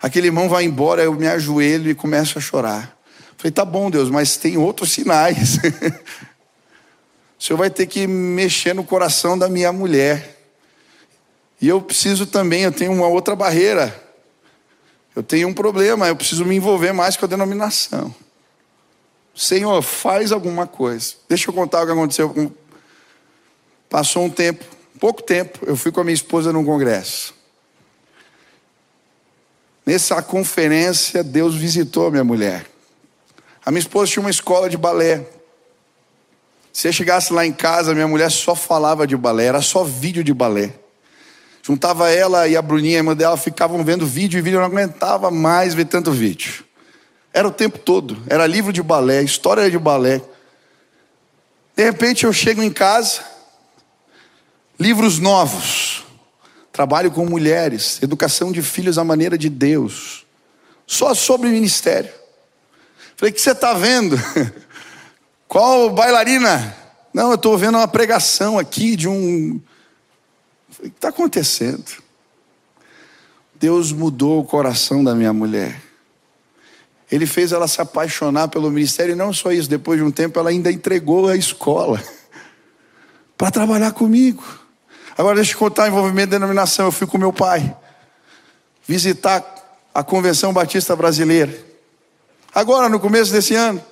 Aquele 0.00 0.28
irmão 0.28 0.48
vai 0.48 0.64
embora, 0.64 1.02
eu 1.02 1.12
me 1.12 1.26
ajoelho 1.26 1.90
e 1.90 1.94
começo 1.94 2.38
a 2.38 2.40
chorar. 2.40 2.96
Falei, 3.36 3.52
tá 3.52 3.62
bom, 3.62 3.90
Deus, 3.90 4.08
mas 4.08 4.38
tem 4.38 4.56
outros 4.56 4.90
sinais. 4.90 5.58
o 7.38 7.44
Senhor 7.44 7.58
vai 7.58 7.68
ter 7.68 7.84
que 7.84 8.06
mexer 8.06 8.74
no 8.74 8.82
coração 8.82 9.36
da 9.36 9.50
minha 9.50 9.70
mulher. 9.74 10.46
E 11.60 11.68
eu 11.68 11.82
preciso 11.82 12.24
também, 12.24 12.62
eu 12.62 12.72
tenho 12.72 12.92
uma 12.92 13.06
outra 13.06 13.36
barreira. 13.36 13.94
Eu 15.14 15.22
tenho 15.22 15.46
um 15.48 15.52
problema, 15.52 16.08
eu 16.08 16.16
preciso 16.16 16.42
me 16.46 16.56
envolver 16.56 16.92
mais 16.92 17.18
com 17.18 17.26
a 17.26 17.28
denominação. 17.28 18.14
Senhor, 19.36 19.82
faz 19.82 20.32
alguma 20.32 20.66
coisa. 20.66 21.14
Deixa 21.28 21.50
eu 21.50 21.54
contar 21.54 21.82
o 21.82 21.86
que 21.86 21.92
aconteceu. 21.92 22.52
Passou 23.90 24.24
um 24.24 24.30
tempo, 24.30 24.64
pouco 24.98 25.22
tempo, 25.22 25.60
eu 25.66 25.76
fui 25.76 25.92
com 25.92 26.00
a 26.00 26.04
minha 26.04 26.14
esposa 26.14 26.52
num 26.52 26.64
congresso. 26.64 27.34
Nessa 29.84 30.20
conferência, 30.22 31.22
Deus 31.22 31.54
visitou 31.54 32.06
a 32.06 32.10
minha 32.10 32.24
mulher. 32.24 32.66
A 33.64 33.70
minha 33.70 33.80
esposa 33.80 34.10
tinha 34.10 34.22
uma 34.22 34.30
escola 34.30 34.70
de 34.70 34.76
balé. 34.76 35.24
Se 36.72 36.88
eu 36.88 36.92
chegasse 36.92 37.32
lá 37.32 37.46
em 37.46 37.52
casa, 37.52 37.94
minha 37.94 38.08
mulher 38.08 38.30
só 38.30 38.54
falava 38.54 39.06
de 39.06 39.16
balé, 39.16 39.44
era 39.44 39.62
só 39.62 39.84
vídeo 39.84 40.24
de 40.24 40.32
balé. 40.32 40.72
Juntava 41.62 42.10
ela 42.10 42.48
e 42.48 42.56
a 42.56 42.62
Bruninha, 42.62 42.96
a 42.96 43.00
irmã 43.00 43.14
dela, 43.14 43.36
ficavam 43.36 43.84
vendo 43.84 44.06
vídeo 44.06 44.38
e 44.38 44.42
vídeo, 44.42 44.56
eu 44.56 44.60
não 44.60 44.66
aguentava 44.66 45.30
mais 45.30 45.74
ver 45.74 45.84
tanto 45.84 46.10
vídeo. 46.10 46.65
Era 47.36 47.46
o 47.46 47.52
tempo 47.52 47.78
todo, 47.78 48.16
era 48.28 48.46
livro 48.46 48.72
de 48.72 48.82
balé, 48.82 49.22
história 49.22 49.70
de 49.70 49.78
balé. 49.78 50.22
De 51.76 51.84
repente 51.84 52.24
eu 52.24 52.32
chego 52.32 52.62
em 52.62 52.72
casa, 52.72 53.22
livros 54.80 55.18
novos, 55.18 56.02
trabalho 56.72 57.10
com 57.10 57.26
mulheres, 57.26 58.02
educação 58.02 58.50
de 58.50 58.62
filhos 58.62 58.96
à 58.96 59.04
maneira 59.04 59.36
de 59.36 59.50
Deus, 59.50 60.24
só 60.86 61.12
sobre 61.12 61.50
ministério. 61.50 62.10
Falei, 63.16 63.32
o 63.32 63.34
que 63.34 63.42
você 63.42 63.50
está 63.50 63.74
vendo? 63.74 64.16
Qual 65.46 65.90
bailarina? 65.90 66.74
Não, 67.12 67.28
eu 67.28 67.34
estou 67.34 67.58
vendo 67.58 67.76
uma 67.76 67.86
pregação 67.86 68.58
aqui 68.58 68.96
de 68.96 69.08
um. 69.08 69.60
Falei, 70.70 70.88
o 70.88 70.90
que 70.90 70.96
está 70.96 71.08
acontecendo? 71.10 72.02
Deus 73.56 73.92
mudou 73.92 74.40
o 74.40 74.46
coração 74.46 75.04
da 75.04 75.14
minha 75.14 75.34
mulher. 75.34 75.85
Ele 77.10 77.26
fez 77.26 77.52
ela 77.52 77.68
se 77.68 77.80
apaixonar 77.80 78.48
pelo 78.48 78.70
ministério, 78.70 79.12
e 79.12 79.16
não 79.16 79.32
só 79.32 79.52
isso, 79.52 79.68
depois 79.68 79.98
de 79.98 80.04
um 80.04 80.10
tempo 80.10 80.38
ela 80.38 80.50
ainda 80.50 80.72
entregou 80.72 81.28
a 81.28 81.36
escola 81.36 82.02
para 83.38 83.50
trabalhar 83.50 83.92
comigo. 83.92 84.44
Agora 85.16 85.36
deixa 85.36 85.52
eu 85.52 85.58
contar 85.58 85.84
o 85.84 85.86
envolvimento 85.86 86.30
da 86.30 86.38
denominação. 86.38 86.86
Eu 86.86 86.92
fui 86.92 87.06
com 87.06 87.16
meu 87.16 87.32
pai 87.32 87.74
visitar 88.86 89.44
a 89.94 90.02
Convenção 90.02 90.52
Batista 90.52 90.94
Brasileira. 90.94 91.56
Agora, 92.54 92.88
no 92.88 93.00
começo 93.00 93.32
desse 93.32 93.54
ano. 93.54 93.82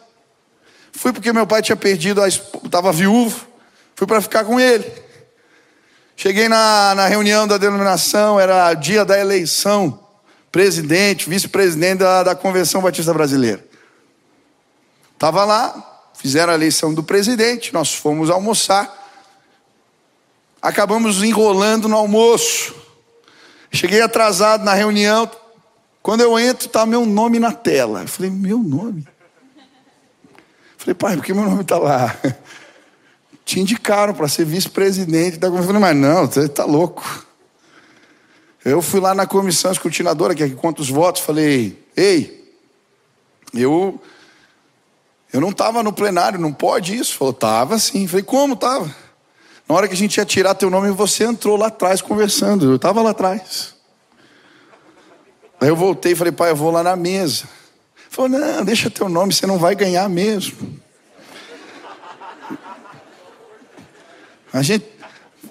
Fui 0.93 1.13
porque 1.13 1.33
meu 1.33 1.47
pai 1.47 1.63
tinha 1.63 1.77
perdido, 1.77 2.25
estava 2.25 2.93
viúvo. 2.93 3.47
Fui 3.97 4.07
para 4.07 4.21
ficar 4.21 4.45
com 4.45 4.61
ele. 4.61 4.85
Cheguei 6.17 6.49
na, 6.49 6.95
na 6.95 7.07
reunião 7.07 7.47
da 7.47 7.59
denominação, 7.59 8.39
era 8.39 8.73
dia 8.75 9.05
da 9.05 9.19
eleição. 9.19 10.04
Presidente, 10.55 11.29
vice-presidente 11.29 11.99
da, 11.99 12.23
da 12.23 12.35
Convenção 12.37 12.81
Batista 12.81 13.13
Brasileira. 13.13 13.67
Estava 15.13 15.45
lá, 15.45 16.13
fizeram 16.15 16.53
a 16.53 16.55
eleição 16.55 16.95
do 16.95 17.03
presidente, 17.03 17.75
nós 17.75 17.93
fomos 17.93 18.31
almoçar. 18.31 18.89
Acabamos 20.63 21.25
enrolando 21.25 21.89
no 21.89 21.97
almoço. 21.97 22.73
Cheguei 23.73 24.01
atrasado 24.01 24.63
na 24.63 24.75
reunião, 24.75 25.29
quando 26.01 26.21
eu 26.21 26.39
entro, 26.39 26.69
está 26.69 26.87
meu 26.87 27.05
nome 27.05 27.41
na 27.41 27.51
tela. 27.51 28.03
Eu 28.03 28.09
falei, 28.09 28.31
meu 28.31 28.59
nome? 28.59 29.05
Falei, 30.79 30.95
pai, 30.95 31.17
por 31.17 31.25
que 31.25 31.35
meu 31.35 31.47
nome 31.47 31.63
está 31.63 31.79
lá? 31.79 32.17
Te 33.45 33.59
indicaram 33.59 34.15
para 34.15 34.29
ser 34.29 34.45
vice-presidente 34.45 35.37
da 35.37 35.49
comissão. 35.49 35.75
Eu 35.75 35.81
falei, 35.81 35.95
mas 35.95 35.97
não, 35.97 36.27
você 36.29 36.43
está 36.43 36.65
louco. 36.65 37.27
Eu 38.65 38.81
fui 38.81 39.01
lá 39.01 39.15
na 39.15 39.27
comissão 39.27 39.71
escrutinadora, 39.71 40.35
que 40.35 40.43
é 40.43 40.49
que 40.49 40.55
conta 40.55 40.81
os 40.81 40.89
votos, 40.89 41.23
falei, 41.23 41.79
ei, 41.97 42.53
eu 43.53 44.01
eu 45.35 45.41
não 45.41 45.51
estava 45.51 45.83
no 45.83 45.93
plenário, 45.93 46.39
não 46.39 46.53
pode 46.53 46.97
isso. 46.97 47.17
Falou, 47.19 47.33
estava 47.35 47.77
sim. 47.77 48.07
Falei, 48.07 48.23
como 48.23 48.55
estava? 48.55 48.95
Na 49.69 49.75
hora 49.75 49.89
que 49.89 49.95
a 49.95 49.97
gente 49.97 50.17
ia 50.17 50.25
tirar 50.25 50.55
teu 50.55 50.71
nome, 50.71 50.91
você 50.93 51.25
entrou 51.25 51.57
lá 51.57 51.67
atrás 51.67 52.01
conversando. 52.01 52.71
Eu 52.71 52.77
estava 52.77 53.03
lá 53.03 53.11
atrás. 53.11 53.75
Aí 55.61 55.69
eu 55.69 55.75
voltei 55.75 56.13
e 56.13 56.15
falei, 56.15 56.33
pai, 56.33 56.53
eu 56.53 56.57
vou 56.57 56.71
lá 56.71 56.85
na 56.85 56.95
mesa. 56.95 57.49
Falou, 58.09 58.29
não, 58.29 58.65
deixa 58.65 58.89
teu 58.89 59.09
nome, 59.09 59.35
você 59.35 59.45
não 59.45 59.59
vai 59.59 59.75
ganhar 59.75 60.09
mesmo. 60.09 60.81
A 64.53 64.63
gente 64.63 64.87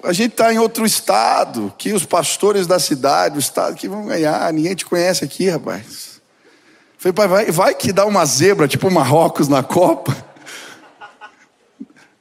a 0.04 0.12
gente 0.12 0.32
está 0.32 0.52
em 0.52 0.58
outro 0.58 0.84
estado, 0.84 1.72
que 1.76 1.92
os 1.92 2.04
pastores 2.04 2.66
da 2.66 2.78
cidade, 2.78 3.36
o 3.36 3.40
estado 3.40 3.74
que 3.74 3.88
vão 3.88 4.06
ganhar, 4.06 4.52
ninguém 4.52 4.74
te 4.74 4.84
conhece 4.84 5.24
aqui, 5.24 5.48
rapaz. 5.48 6.20
Falei, 6.98 7.12
pai, 7.12 7.28
vai, 7.28 7.50
vai 7.50 7.74
que 7.74 7.92
dá 7.92 8.06
uma 8.06 8.24
zebra, 8.24 8.68
tipo 8.68 8.90
Marrocos 8.90 9.48
na 9.48 9.62
Copa. 9.62 10.16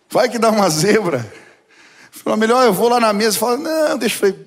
Vai 0.09 0.29
que 0.29 0.37
dá 0.37 0.51
uma 0.51 0.69
zebra. 0.69 1.25
Falei, 2.11 2.37
melhor 2.37 2.63
eu 2.65 2.73
vou 2.73 2.87
lá 2.87 2.99
na 2.99 3.11
mesa 3.11 3.35
e 3.35 3.39
falo, 3.39 3.57
não, 3.57 3.97
deixa, 3.97 4.19
falei, 4.19 4.37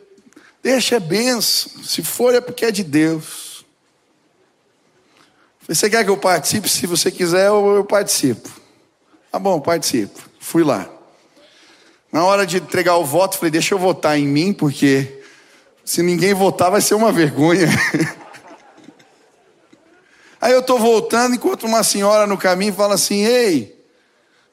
Deixa 0.66 0.96
é 0.96 1.00
benção. 1.00 1.70
Se 1.84 2.02
for 2.02 2.34
é 2.34 2.40
porque 2.40 2.64
é 2.64 2.72
de 2.72 2.82
Deus. 2.82 3.64
Você 5.68 5.88
quer 5.88 6.02
que 6.02 6.10
eu 6.10 6.16
participe? 6.16 6.68
Se 6.68 6.88
você 6.88 7.08
quiser, 7.08 7.46
eu, 7.46 7.76
eu 7.76 7.84
participo. 7.84 8.50
Tá 9.30 9.38
bom, 9.38 9.60
participo. 9.60 10.20
Fui 10.40 10.64
lá. 10.64 10.90
Na 12.16 12.24
hora 12.24 12.46
de 12.46 12.56
entregar 12.56 12.96
o 12.96 13.04
voto, 13.04 13.36
falei, 13.36 13.50
deixa 13.50 13.74
eu 13.74 13.78
votar 13.78 14.18
em 14.18 14.26
mim, 14.26 14.50
porque 14.50 15.20
se 15.84 16.02
ninguém 16.02 16.32
votar 16.32 16.70
vai 16.70 16.80
ser 16.80 16.94
uma 16.94 17.12
vergonha. 17.12 17.68
Aí 20.40 20.50
eu 20.54 20.60
estou 20.60 20.78
voltando, 20.78 21.34
enquanto 21.34 21.66
uma 21.66 21.82
senhora 21.82 22.26
no 22.26 22.38
caminho 22.38 22.72
fala 22.72 22.94
assim, 22.94 23.26
ei, 23.26 23.78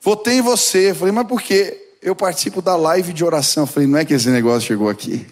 votei 0.02 0.40
em 0.40 0.42
você. 0.42 0.92
Eu 0.92 0.96
falei, 0.96 1.14
mas 1.14 1.26
por 1.26 1.42
quê? 1.42 1.94
Eu 2.02 2.14
participo 2.14 2.62
da 2.62 2.76
live 2.76 3.14
de 3.14 3.24
oração. 3.24 3.64
Eu 3.64 3.68
falei, 3.68 3.88
não 3.88 3.98
é 3.98 4.04
que 4.04 4.14
esse 4.14 4.28
negócio 4.28 4.68
chegou 4.68 4.90
aqui. 4.90 5.26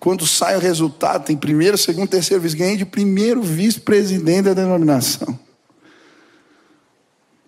Quando 0.00 0.26
sai 0.26 0.56
o 0.56 0.60
resultado, 0.60 1.26
tem 1.26 1.36
primeiro, 1.36 1.78
segundo, 1.78 2.08
terceiro 2.08 2.42
vice, 2.42 2.56
ganhei 2.56 2.76
de 2.76 2.84
primeiro 2.84 3.40
vice-presidente 3.40 4.42
da 4.42 4.54
denominação. 4.54 5.38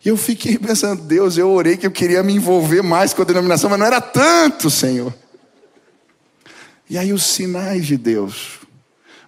E 0.04 0.08
eu 0.08 0.16
fiquei 0.16 0.58
pensando, 0.58 1.02
Deus, 1.02 1.36
eu 1.36 1.50
orei 1.50 1.76
que 1.76 1.86
eu 1.86 1.90
queria 1.90 2.22
me 2.22 2.32
envolver 2.32 2.82
mais 2.82 3.12
com 3.12 3.20
a 3.20 3.24
denominação, 3.24 3.68
mas 3.68 3.78
não 3.78 3.86
era 3.86 4.00
tanto, 4.00 4.70
Senhor. 4.70 5.14
E 6.88 6.96
aí 6.96 7.12
os 7.12 7.22
sinais 7.22 7.86
de 7.86 7.96
Deus 7.96 8.60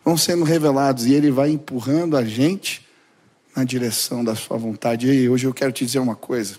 vão 0.04 0.16
sendo 0.16 0.44
revelados 0.44 1.06
e 1.06 1.12
Ele 1.12 1.30
vai 1.30 1.50
empurrando 1.50 2.16
a 2.16 2.24
gente 2.24 2.88
na 3.54 3.64
direção 3.64 4.24
da 4.24 4.34
Sua 4.34 4.56
vontade. 4.56 5.06
E 5.06 5.28
hoje 5.28 5.46
eu 5.46 5.52
quero 5.52 5.72
te 5.72 5.84
dizer 5.84 5.98
uma 5.98 6.16
coisa. 6.16 6.56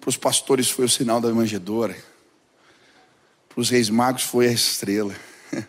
Para 0.00 0.10
os 0.10 0.16
pastores 0.16 0.68
foi 0.68 0.84
o 0.84 0.88
sinal 0.88 1.20
da 1.20 1.32
manjedoura. 1.32 1.96
Para 3.48 3.60
os 3.60 3.70
reis 3.70 3.88
magos 3.88 4.24
foi 4.24 4.48
a 4.48 4.52
estrela. 4.52 5.14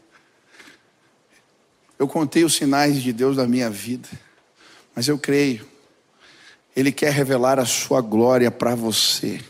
Eu 1.97 2.07
contei 2.07 2.43
os 2.43 2.53
sinais 2.53 3.01
de 3.01 3.11
Deus 3.11 3.37
na 3.37 3.47
minha 3.47 3.71
vida, 3.71 4.07
mas 4.93 5.07
eu 5.07 5.17
creio. 5.17 5.67
Ele 6.77 6.91
quer 6.91 7.11
revelar 7.11 7.57
a 7.57 7.65
sua 7.65 8.01
glória 8.01 8.51
para 8.51 8.75
você. 8.75 9.41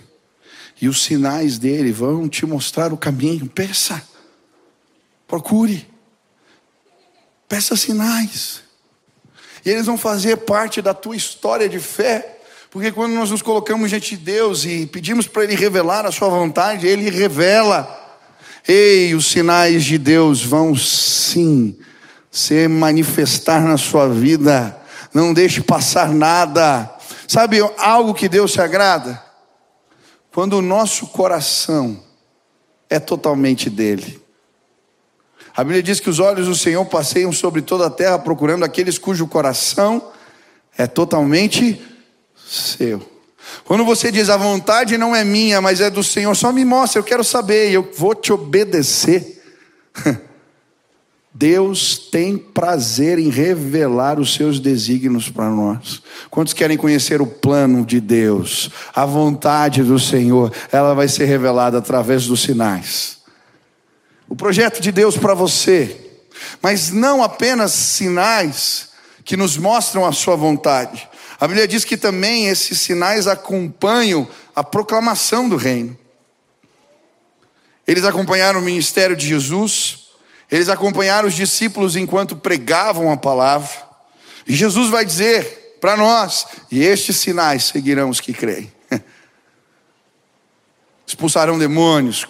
E 0.82 0.88
os 0.88 1.04
sinais 1.04 1.58
dele 1.58 1.92
vão 1.92 2.30
te 2.30 2.46
mostrar 2.46 2.94
o 2.94 2.98
caminho. 2.98 3.48
Peça, 3.48 4.02
procure, 5.28 5.86
peça 7.46 7.76
sinais. 7.76 8.64
E 9.66 9.70
eles 9.70 9.88
vão 9.88 9.98
fazer 9.98 10.38
parte 10.38 10.82
da 10.82 10.94
tua 10.94 11.18
história 11.18 11.68
de 11.68 11.80
fé. 11.80 12.40
Porque 12.72 12.94
quando 12.94 13.12
nós 13.12 13.30
nos 13.30 13.42
colocamos 13.42 13.90
diante 13.90 14.16
de 14.16 14.24
Deus 14.24 14.64
e 14.64 14.86
pedimos 14.86 15.28
para 15.28 15.44
Ele 15.44 15.56
revelar 15.56 16.06
a 16.06 16.12
Sua 16.14 16.30
vontade, 16.30 16.88
Ele 16.88 17.10
revela. 17.10 18.06
Ei, 18.66 19.14
os 19.14 19.28
sinais 19.28 19.84
de 19.84 19.98
Deus 19.98 20.42
vão 20.42 20.74
sim 20.78 21.78
se 22.32 22.70
manifestar 22.70 23.62
na 23.66 23.76
sua 23.76 24.08
vida. 24.08 24.78
Não 25.14 25.34
deixe 25.34 25.60
passar 25.60 26.14
nada. 26.14 26.97
Sabe 27.28 27.60
algo 27.78 28.14
que 28.14 28.30
Deus 28.30 28.54
se 28.54 28.62
agrada? 28.62 29.22
Quando 30.32 30.54
o 30.54 30.62
nosso 30.62 31.08
coração 31.08 32.02
é 32.90 33.00
totalmente 33.00 33.70
dele. 33.70 34.22
A 35.56 35.64
Bíblia 35.64 35.84
diz 35.84 36.00
que 36.00 36.10
os 36.10 36.20
olhos 36.20 36.48
do 36.48 36.56
Senhor 36.56 36.86
passeiam 36.86 37.32
sobre 37.32 37.62
toda 37.62 37.88
a 37.88 37.90
terra 37.90 38.20
procurando 38.20 38.64
aqueles 38.64 38.98
cujo 38.98 39.28
coração 39.28 40.12
é 40.78 40.86
totalmente 40.86 41.82
seu. 42.36 43.02
Quando 43.66 43.84
você 43.84 44.12
diz 44.12 44.30
a 44.30 44.38
vontade 44.38 44.98
não 44.98 45.16
é 45.16 45.24
minha, 45.24 45.60
mas 45.60 45.82
é 45.82 45.90
do 45.90 46.04
Senhor, 46.04 46.36
só 46.36 46.52
me 46.52 46.64
mostra, 46.64 47.00
eu 47.00 47.04
quero 47.04 47.24
saber, 47.24 47.72
eu 47.72 47.92
vou 47.98 48.14
te 48.14 48.32
obedecer. 48.32 49.44
Deus 51.40 52.00
tem 52.00 52.36
prazer 52.36 53.20
em 53.20 53.30
revelar 53.30 54.20
os 54.20 54.34
seus 54.34 54.60
desígnios 54.60 55.30
para 55.30 55.52
nós. 55.52 56.02
Quantos 56.32 56.52
querem 56.52 56.76
conhecer 56.76 57.22
o 57.22 57.28
plano 57.28 57.86
de 57.86 58.02
Deus, 58.02 58.72
a 58.92 59.06
vontade 59.06 59.84
do 59.84 60.00
Senhor? 60.00 60.52
Ela 60.72 60.96
vai 60.96 61.08
ser 61.08 61.26
revelada 61.26 61.78
através 61.78 62.26
dos 62.26 62.42
sinais. 62.42 63.20
O 64.28 64.36
projeto 64.36 64.82
de 64.82 64.92
Deus 64.92 65.16
para 65.16 65.36
você, 65.36 66.10
mas 66.60 66.90
não 66.90 67.22
apenas 67.22 67.72
sinais 67.72 68.90
que 69.24 69.38
nos 69.38 69.58
mostram 69.58 70.08
a 70.08 70.12
sua 70.12 70.36
vontade. 70.36 71.08
A 71.40 71.48
Bíblia 71.48 71.68
diz 71.68 71.86
que 71.86 71.98
também 71.98 72.48
esses 72.48 72.80
sinais 72.80 73.28
acompanham 73.28 74.28
a 74.56 74.64
proclamação 74.64 75.48
do 75.48 75.56
reino. 75.56 75.96
Eles 77.86 78.04
acompanharam 78.06 78.60
o 78.60 78.64
ministério 78.64 79.16
de 79.16 79.28
Jesus, 79.28 80.07
eles 80.50 80.70
acompanharam 80.70 81.28
os 81.28 81.34
discípulos 81.34 81.96
enquanto 81.96 82.36
pregavam 82.36 83.12
a 83.12 83.18
palavra. 83.18 83.70
E 84.48 84.56
Jesus 84.56 84.90
vai 84.90 85.06
dizer 85.06 85.78
para 85.82 85.98
nós: 85.98 86.48
e 86.72 86.84
estes 86.84 87.18
sinais 87.18 87.66
seguirão 87.66 88.10
os 88.10 88.22
que 88.22 88.34
creem. 88.34 88.72
Expulsarão 91.06 91.60
demônios, 91.60 92.26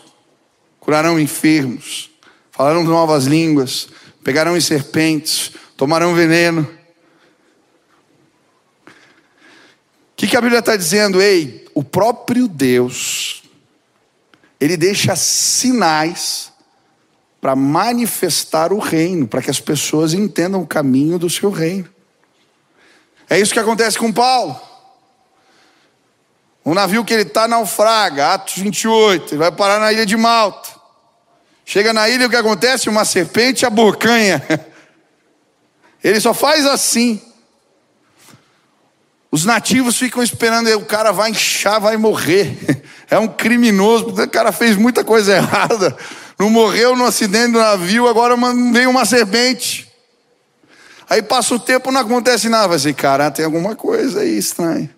curarão 0.80 1.19
enfermos, 1.19 2.10
falarão 2.51 2.84
novas 2.84 3.25
línguas, 3.25 3.88
pegarão 4.23 4.58
em 4.58 4.62
serpentes, 4.62 5.51
tomarão 5.75 6.15
veneno. 6.15 6.67
O 8.88 10.17
que, 10.17 10.27
que 10.27 10.36
a 10.36 10.41
Bíblia 10.41 10.60
está 10.60 10.75
dizendo? 10.75 11.21
Ei, 11.21 11.67
o 11.75 11.84
próprio 11.84 12.47
Deus, 12.47 13.43
ele 14.60 14.75
deixa 14.75 15.15
sinais 15.15 16.51
para 17.39 17.56
manifestar 17.56 18.73
o 18.73 18.80
reino, 18.80 19.28
para 19.28 19.41
que 19.41 19.50
as 19.50 19.60
pessoas 19.60 20.13
entendam 20.13 20.62
o 20.62 20.67
caminho 20.67 21.19
do 21.19 21.30
seu 21.30 21.52
reino. 21.52 21.88
É 23.30 23.39
isso 23.39 23.54
que 23.54 23.60
acontece 23.60 23.97
com 23.97 24.12
Paulo. 24.12 24.60
O 26.63 26.73
navio 26.73 27.06
que 27.06 27.13
ele 27.13 27.23
está 27.23 27.47
naufraga, 27.47 28.34
Atos 28.34 28.58
28, 28.58 29.34
ele 29.34 29.39
vai 29.39 29.52
parar 29.52 29.80
na 29.80 29.93
ilha 29.93 30.06
de 30.06 30.17
Malta. 30.17 30.69
Chega 31.63 31.93
na 31.93 32.10
ilha, 32.10 32.28
o 32.28 32.30
que 32.30 32.36
acontece? 32.36 32.89
Uma 32.89 33.06
serpente 33.06 33.65
abocanha. 33.65 34.41
Ele 36.02 36.17
só 36.21 36.34
faz 36.34 36.65
assim. 36.65 37.21
Os 39.30 39.43
nativos 39.43 39.97
ficam 39.97 40.23
esperando, 40.23 40.69
o 40.78 40.86
cara 40.86 41.12
vai 41.12 41.32
inchar, 41.32 41.82
vai 41.82 41.97
morrer. 41.97 42.86
É 43.10 43.17
um 43.17 43.28
criminoso, 43.30 44.10
o 44.10 44.30
cara 44.30 44.52
fez 44.52 44.76
muita 44.76 45.02
coisa 45.02 45.32
errada 45.38 45.97
não 46.38 46.50
morreu 46.50 46.95
no 46.95 47.06
acidente 47.06 47.54
do 47.54 47.60
navio, 47.60 48.08
agora 48.08 48.36
veio 48.71 48.89
uma 48.89 49.06
serpente. 49.06 49.91
Aí 51.10 51.21
passa 51.21 51.56
o 51.56 51.60
tempo, 51.60 51.91
não 51.91 52.02
acontece 52.02 52.50
nada. 52.50 52.67
Vai 52.67 52.78
dizer, 52.78 52.93
cara, 52.93 53.32
tem 53.32 53.45
alguma 53.45 53.76
coisa 53.76 54.21
aí 54.21 54.38
estranha. 54.38 54.89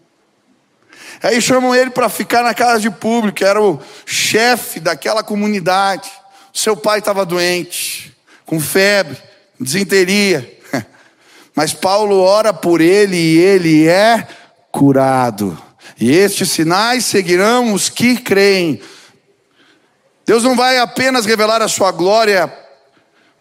Aí 1.21 1.41
chamam 1.41 1.75
ele 1.75 1.89
para 1.89 2.10
ficar 2.10 2.43
na 2.43 2.54
casa 2.54 2.80
de 2.80 2.89
público, 2.89 3.43
era 3.43 3.62
o 3.62 3.80
chefe 4.06 4.80
daquela 4.80 5.21
comunidade. 5.21 6.10
Seu 6.54 6.75
pai 6.75 6.99
estava 6.99 7.25
doente, 7.25 8.15
com 8.45 8.60
febre, 8.60 9.17
desinteria. 9.60 10.58
Mas 11.54 11.73
Paulo 11.73 12.19
ora 12.19 12.54
por 12.54 12.82
ele 12.82 13.17
e 13.17 13.38
ele 13.38 13.88
é 13.88 14.28
curado. 14.71 15.62
E 15.99 16.12
estes 16.12 16.52
sinais 16.52 17.06
seguirão 17.06 17.73
os 17.73 17.89
que 17.89 18.17
creem. 18.17 18.82
Deus 20.29 20.43
não 20.43 20.55
vai 20.55 20.77
apenas 20.77 21.25
revelar 21.25 21.59
a 21.59 21.67
sua 21.67 21.91
glória, 21.91 22.53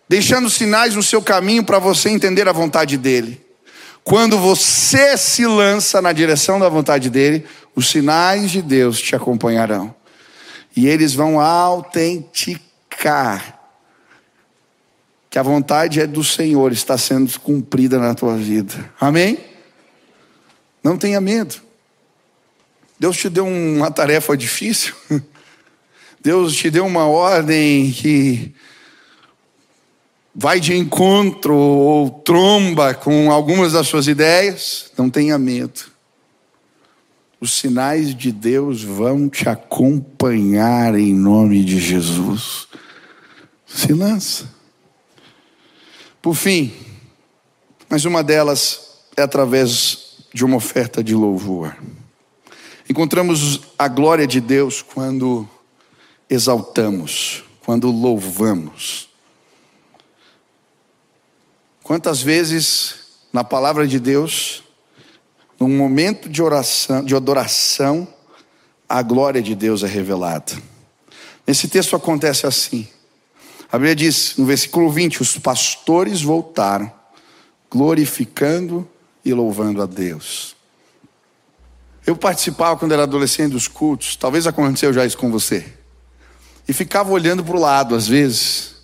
deixando 0.08 0.48
sinais 0.48 0.94
no 0.94 1.02
seu 1.02 1.20
caminho 1.20 1.62
para 1.62 1.78
você 1.78 2.08
entender 2.08 2.48
a 2.48 2.52
vontade 2.52 2.96
dEle. 2.96 3.44
Quando 4.02 4.38
você 4.38 5.14
se 5.18 5.44
lança 5.44 6.00
na 6.00 6.14
direção 6.14 6.58
da 6.58 6.66
vontade 6.66 7.10
dEle, 7.10 7.44
os 7.76 7.90
sinais 7.90 8.50
de 8.50 8.62
Deus 8.62 9.02
te 9.02 9.14
acompanharão. 9.14 9.94
E 10.74 10.88
eles 10.88 11.12
vão 11.12 11.38
autenticar 11.38 12.64
que 15.28 15.38
a 15.38 15.42
vontade 15.42 16.00
é 16.00 16.06
do 16.06 16.24
Senhor, 16.24 16.72
está 16.72 16.96
sendo 16.96 17.38
cumprida 17.38 17.98
na 17.98 18.14
tua 18.14 18.34
vida. 18.34 18.90
Amém? 18.98 19.38
Não 20.82 20.96
tenha 20.96 21.20
medo. 21.20 21.56
Deus 22.98 23.14
te 23.14 23.28
deu 23.28 23.46
uma 23.46 23.90
tarefa 23.90 24.34
difícil. 24.34 24.94
Deus 26.20 26.54
te 26.54 26.70
deu 26.70 26.84
uma 26.84 27.06
ordem 27.06 27.90
que 27.92 28.54
vai 30.34 30.60
de 30.60 30.74
encontro 30.76 31.54
ou 31.56 32.10
tromba 32.10 32.94
com 32.94 33.30
algumas 33.30 33.72
das 33.72 33.88
suas 33.88 34.06
ideias, 34.06 34.90
não 34.96 35.10
tenha 35.10 35.36
medo. 35.38 35.80
Os 37.40 37.54
sinais 37.54 38.14
de 38.14 38.32
Deus 38.32 38.82
vão 38.82 39.28
te 39.28 39.48
acompanhar 39.48 40.94
em 40.96 41.14
nome 41.14 41.64
de 41.64 41.78
Jesus. 41.78 42.66
Se 43.66 43.92
lança. 43.92 44.52
Por 46.20 46.34
fim, 46.34 46.72
mas 47.88 48.04
uma 48.04 48.22
delas 48.22 49.00
é 49.16 49.22
através 49.22 50.18
de 50.34 50.44
uma 50.44 50.56
oferta 50.56 51.02
de 51.02 51.14
louvor. 51.14 51.76
Encontramos 52.88 53.60
a 53.78 53.86
glória 53.86 54.26
de 54.26 54.40
Deus 54.40 54.82
quando 54.82 55.48
exaltamos, 56.28 57.44
quando 57.64 57.90
louvamos. 57.90 59.08
Quantas 61.82 62.20
vezes 62.20 62.94
na 63.32 63.42
palavra 63.42 63.86
de 63.86 63.98
Deus, 63.98 64.62
num 65.58 65.68
momento 65.68 66.28
de 66.28 66.42
oração, 66.42 67.04
de 67.04 67.14
adoração, 67.16 68.06
a 68.88 69.02
glória 69.02 69.42
de 69.42 69.54
Deus 69.54 69.82
é 69.82 69.86
revelada. 69.86 70.52
Nesse 71.46 71.68
texto 71.68 71.96
acontece 71.96 72.46
assim. 72.46 72.86
A 73.70 73.76
Bíblia 73.76 73.96
diz, 73.96 74.36
no 74.36 74.46
versículo 74.46 74.90
20: 74.90 75.22
os 75.22 75.38
pastores 75.38 76.22
voltaram, 76.22 76.92
glorificando 77.70 78.88
e 79.24 79.32
louvando 79.32 79.82
a 79.82 79.86
Deus. 79.86 80.56
Eu 82.06 82.16
participava 82.16 82.78
quando 82.78 82.92
era 82.92 83.02
adolescente 83.02 83.52
dos 83.52 83.68
cultos, 83.68 84.16
talvez 84.16 84.46
aconteceu 84.46 84.92
já 84.92 85.04
isso 85.04 85.18
com 85.18 85.30
você 85.30 85.77
e 86.68 86.72
ficava 86.74 87.10
olhando 87.10 87.42
para 87.42 87.56
o 87.56 87.60
lado 87.60 87.94
às 87.94 88.06
vezes. 88.06 88.76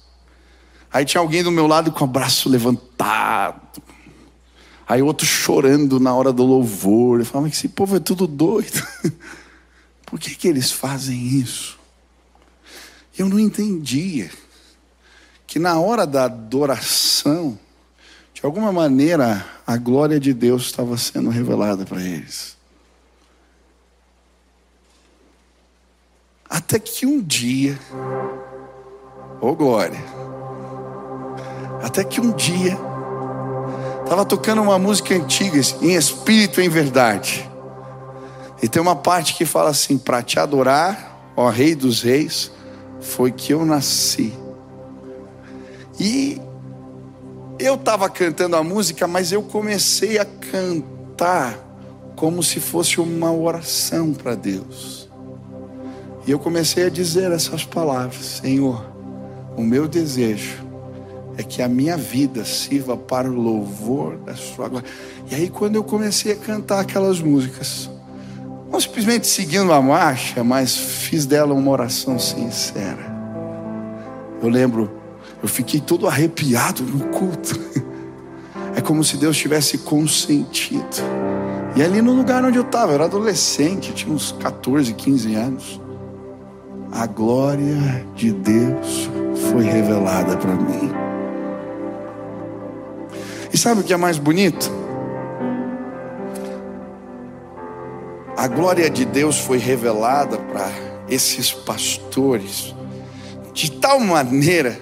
Aí 0.91 1.05
tinha 1.05 1.21
alguém 1.21 1.43
do 1.43 1.51
meu 1.51 1.67
lado 1.67 1.93
com 1.93 2.05
o 2.05 2.09
braço 2.09 2.49
levantado. 2.49 3.61
Aí 4.89 5.03
outro 5.03 5.27
chorando 5.27 6.01
na 6.01 6.15
hora 6.15 6.33
do 6.33 6.45
louvor. 6.45 7.21
Eu 7.21 7.27
falava, 7.27 7.49
esse 7.49 7.69
povo 7.69 7.97
é 7.97 8.01
tudo 8.01 8.27
doido. 8.27 8.83
Por 10.07 10.19
que, 10.19 10.35
que 10.35 10.49
eles 10.49 10.71
fazem 10.71 11.21
isso? 11.27 11.79
Eu 13.19 13.29
não 13.29 13.39
entendia 13.39 14.31
que 15.47 15.59
na 15.59 15.79
hora 15.79 16.07
da 16.07 16.25
adoração, 16.25 17.59
de 18.33 18.41
alguma 18.45 18.73
maneira, 18.73 19.45
a 19.67 19.77
glória 19.77 20.19
de 20.19 20.33
Deus 20.33 20.65
estava 20.65 20.97
sendo 20.97 21.31
revelada 21.31 21.85
para 21.85 22.03
eles. 22.03 22.54
Até 26.55 26.79
que 26.79 27.05
um 27.05 27.21
dia, 27.21 27.77
oh 29.41 29.57
glória, 29.57 29.99
até 31.83 32.05
que 32.05 32.21
um 32.21 32.31
dia, 32.31 32.79
estava 34.05 34.25
tocando 34.25 34.63
uma 34.63 34.79
música 34.79 35.17
antiga, 35.17 35.61
em 35.83 35.97
espírito, 35.97 36.61
em 36.61 36.69
verdade. 36.69 37.51
E 38.63 38.69
tem 38.69 38.81
uma 38.81 38.95
parte 38.95 39.35
que 39.35 39.45
fala 39.45 39.71
assim: 39.71 39.99
para 39.99 40.23
te 40.23 40.39
adorar, 40.39 41.33
ó 41.37 41.49
Rei 41.49 41.75
dos 41.75 42.03
Reis, 42.03 42.53
foi 43.01 43.33
que 43.33 43.53
eu 43.53 43.65
nasci. 43.65 44.33
E 45.99 46.41
eu 47.59 47.75
estava 47.75 48.09
cantando 48.09 48.55
a 48.55 48.63
música, 48.63 49.09
mas 49.09 49.33
eu 49.33 49.43
comecei 49.43 50.21
a 50.21 50.25
cantar 50.25 51.59
como 52.15 52.45
se 52.45 52.61
fosse 52.61 53.01
uma 53.01 53.33
oração 53.33 54.15
para 54.15 54.37
Deus. 54.37 55.04
E 56.27 56.31
eu 56.31 56.39
comecei 56.39 56.87
a 56.87 56.89
dizer 56.89 57.31
essas 57.31 57.65
palavras: 57.65 58.41
Senhor, 58.43 58.85
o 59.57 59.63
meu 59.63 59.87
desejo 59.87 60.65
é 61.37 61.43
que 61.43 61.61
a 61.61 61.69
minha 61.69 61.97
vida 61.97 62.45
sirva 62.45 62.97
para 62.97 63.31
o 63.31 63.35
louvor 63.35 64.17
da 64.19 64.35
Sua 64.35 64.69
glória. 64.69 64.89
E 65.31 65.35
aí, 65.35 65.51
quando 65.51 65.77
eu 65.77 65.85
comecei 65.85 66.33
a 66.33 66.37
cantar 66.37 66.81
aquelas 66.81 67.21
músicas, 67.21 67.91
não 68.71 68.81
simplesmente 68.81 69.27
seguindo 69.27 69.73
a 69.73 69.81
marcha, 69.81 70.43
mas 70.43 70.77
fiz 70.77 71.27
dela 71.27 71.55
uma 71.55 71.71
oração 71.71 72.19
sincera. 72.19 73.15
Eu 74.43 74.49
lembro, 74.49 74.91
eu 75.43 75.49
fiquei 75.49 75.81
todo 75.81 76.07
arrepiado 76.07 76.83
no 76.83 77.07
culto. 77.09 77.59
É 78.77 78.81
como 78.81 79.05
se 79.05 79.17
Deus 79.17 79.37
tivesse 79.37 79.79
consentido. 79.79 80.85
E 81.77 81.83
ali 81.83 82.03
no 82.03 82.13
lugar 82.13 82.45
onde 82.45 82.59
eu 82.59 82.65
estava, 82.65 82.91
eu 82.91 82.97
era 82.97 83.05
adolescente, 83.05 83.93
tinha 83.93 84.13
uns 84.13 84.33
14, 84.33 84.93
15 84.93 85.35
anos. 85.37 85.81
A 86.95 87.09
glória 87.09 88.07
de 88.15 88.31
Deus 88.31 89.11
foi 89.51 89.65
revelada 89.65 90.37
para 90.37 90.55
mim. 90.55 90.93
E 93.53 93.59
sabe 93.59 93.81
o 93.81 93.85
que 93.85 93.93
é 93.93 93.97
mais 93.97 94.17
bonito? 94.17 94.71
A 98.37 98.47
glória 98.47 98.89
de 98.89 99.05
Deus 99.05 99.39
foi 99.41 99.59
revelada 99.59 100.39
para 100.39 100.71
esses 101.09 101.53
pastores 101.53 102.73
de 103.53 103.73
tal 103.73 103.99
maneira 103.99 104.79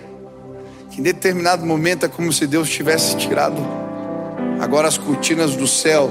que 0.91 1.01
em 1.01 1.03
determinado 1.03 1.65
momento 1.65 2.05
é 2.05 2.09
como 2.09 2.31
se 2.31 2.47
Deus 2.47 2.69
tivesse 2.69 3.17
tirado 3.17 3.57
agora 4.61 4.87
as 4.87 4.99
cortinas 4.99 5.57
do 5.57 5.67
céu. 5.67 6.11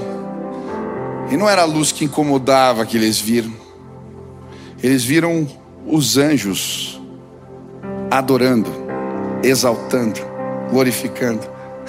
E 1.30 1.36
não 1.36 1.48
era 1.48 1.62
a 1.62 1.64
luz 1.64 1.92
que 1.92 2.04
incomodava 2.04 2.84
que 2.84 2.96
eles 2.96 3.20
viram. 3.20 3.52
Eles 4.82 5.04
viram 5.04 5.46
os 5.86 6.16
anjos 6.16 7.00
adorando, 8.10 8.70
exaltando, 9.42 10.20
glorificando. 10.70 11.46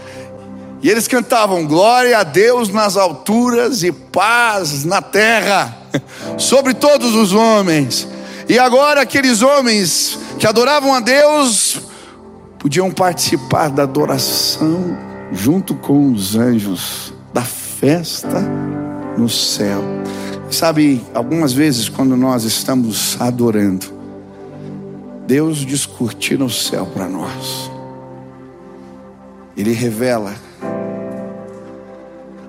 E 0.80 0.92
eles 0.92 1.08
cantavam 1.08 1.66
glória 1.66 2.20
a 2.20 2.24
Deus 2.24 2.70
nas 2.70 2.96
alturas 2.96 3.82
e 3.82 3.92
paz 3.92 4.86
na 4.86 5.02
terra 5.02 5.76
sobre 6.38 6.76
todos 6.76 7.16
os 7.16 7.34
homens. 7.34 8.08
E 8.48 8.60
agora 8.60 9.02
aqueles 9.02 9.42
homens 9.42 10.20
que 10.38 10.46
adoravam 10.46 10.94
a 10.94 11.00
Deus 11.00 11.82
podiam 12.60 12.92
participar 12.92 13.70
da 13.70 13.84
adoração 13.84 14.96
junto 15.32 15.74
com 15.76 16.12
os 16.12 16.36
anjos 16.36 17.12
da 17.34 17.42
festa 17.42 18.42
no 19.18 19.28
céu. 19.28 19.84
Sabe, 20.50 21.04
algumas 21.14 21.52
vezes 21.52 21.90
quando 21.90 22.16
nós 22.16 22.44
estamos 22.44 23.20
adorando, 23.20 23.86
Deus 25.28 25.66
descortina 25.66 26.46
o 26.46 26.50
céu 26.50 26.86
para 26.86 27.08
nós. 27.08 27.70
Ele 29.58 29.74
revela 29.74 30.34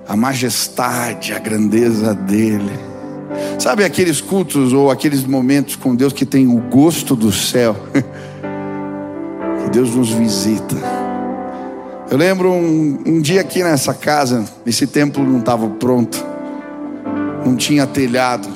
a 0.07 0.15
majestade, 0.15 1.33
a 1.33 1.39
grandeza 1.39 2.15
dele. 2.15 2.71
Sabe 3.59 3.83
aqueles 3.83 4.21
cultos 4.21 4.71
ou 4.71 4.89
aqueles 4.89 5.23
momentos 5.25 5.75
com 5.75 5.93
Deus 5.93 6.13
que 6.13 6.25
tem 6.25 6.47
o 6.47 6.57
gosto 6.69 7.15
do 7.15 7.31
céu? 7.33 7.75
que 9.63 9.69
Deus 9.71 9.93
nos 9.93 10.09
visita. 10.09 10.75
Eu 12.09 12.17
lembro 12.17 12.49
um, 12.51 12.97
um 13.05 13.21
dia 13.21 13.41
aqui 13.41 13.61
nessa 13.61 13.93
casa, 13.93 14.45
esse 14.65 14.87
templo 14.87 15.23
não 15.23 15.39
estava 15.39 15.67
pronto, 15.67 16.25
não 17.45 17.55
tinha 17.55 17.85
telhado. 17.87 18.47